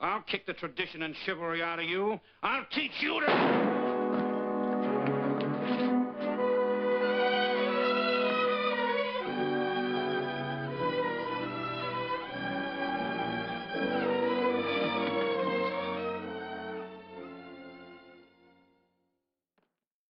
I'll 0.00 0.22
kick 0.22 0.46
the 0.46 0.54
tradition 0.54 1.02
and 1.02 1.14
chivalry 1.26 1.62
out 1.62 1.78
of 1.78 1.84
you. 1.84 2.18
I'll 2.42 2.64
teach 2.72 2.92
you 3.02 3.20
to. 3.20 3.69